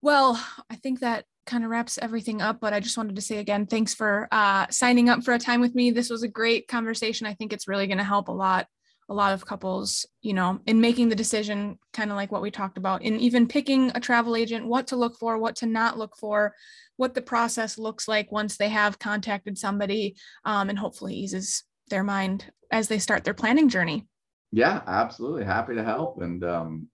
[0.00, 3.38] Well, I think that kind of wraps everything up, but I just wanted to say
[3.38, 5.90] again, thanks for uh, signing up for a time with me.
[5.90, 7.26] This was a great conversation.
[7.26, 8.66] I think it's really going to help a lot,
[9.08, 12.50] a lot of couples, you know, in making the decision, kind of like what we
[12.50, 15.98] talked about, in even picking a travel agent, what to look for, what to not
[15.98, 16.54] look for,
[16.96, 22.04] what the process looks like once they have contacted somebody, um, and hopefully eases their
[22.04, 24.06] mind as they start their planning journey.
[24.52, 25.44] Yeah, absolutely.
[25.44, 26.20] Happy to help.
[26.22, 26.88] And um,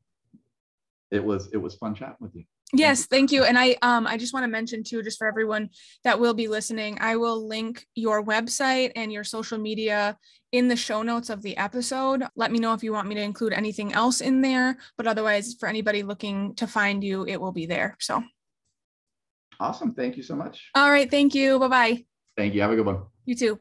[1.11, 2.44] it was it was fun chatting with you.
[2.72, 3.44] Yes, thank you.
[3.44, 5.70] And I um I just want to mention too, just for everyone
[6.02, 10.18] that will be listening, I will link your website and your social media
[10.50, 12.24] in the show notes of the episode.
[12.34, 14.76] Let me know if you want me to include anything else in there.
[14.96, 17.96] But otherwise, for anybody looking to find you, it will be there.
[18.00, 18.22] So
[19.61, 19.94] Awesome.
[19.94, 20.70] Thank you so much.
[20.74, 21.09] All right.
[21.09, 21.59] Thank you.
[21.61, 22.05] Bye bye.
[22.36, 22.62] Thank you.
[22.62, 23.02] Have a good one.
[23.24, 23.61] You too.